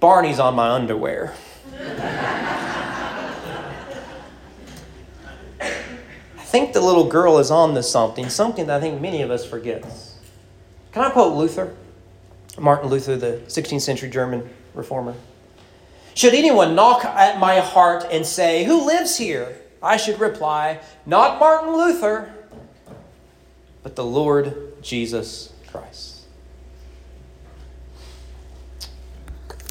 Barney's 0.00 0.38
on 0.38 0.54
my 0.54 0.70
underwear. 0.70 1.34
think 6.50 6.72
the 6.72 6.80
little 6.80 7.08
girl 7.08 7.38
is 7.38 7.50
on 7.50 7.74
to 7.74 7.82
something, 7.82 8.28
something 8.28 8.66
that 8.66 8.76
I 8.76 8.80
think 8.80 9.00
many 9.00 9.22
of 9.22 9.30
us 9.30 9.44
forget. 9.44 9.82
Can 10.92 11.02
I 11.02 11.10
quote 11.10 11.36
Luther? 11.36 11.74
Martin 12.58 12.90
Luther, 12.90 13.16
the 13.16 13.40
16th 13.46 13.80
century 13.80 14.10
German 14.10 14.48
reformer. 14.74 15.14
Should 16.14 16.34
anyone 16.34 16.74
knock 16.74 17.04
at 17.04 17.38
my 17.38 17.60
heart 17.60 18.04
and 18.10 18.26
say, 18.26 18.64
Who 18.64 18.86
lives 18.86 19.16
here? 19.16 19.56
I 19.82 19.96
should 19.96 20.18
reply, 20.20 20.80
Not 21.06 21.38
Martin 21.38 21.74
Luther 21.74 22.34
but 23.82 23.96
the 23.96 24.04
Lord 24.04 24.82
Jesus 24.82 25.52
Christ. 25.70 26.22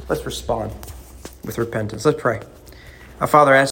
Let's 0.07 0.25
respond 0.25 0.71
with 1.43 1.57
repentance. 1.57 2.05
Let's 2.05 2.19
pray. 2.19 2.41
Our 3.21 3.27
Father, 3.27 3.53
ask 3.53 3.67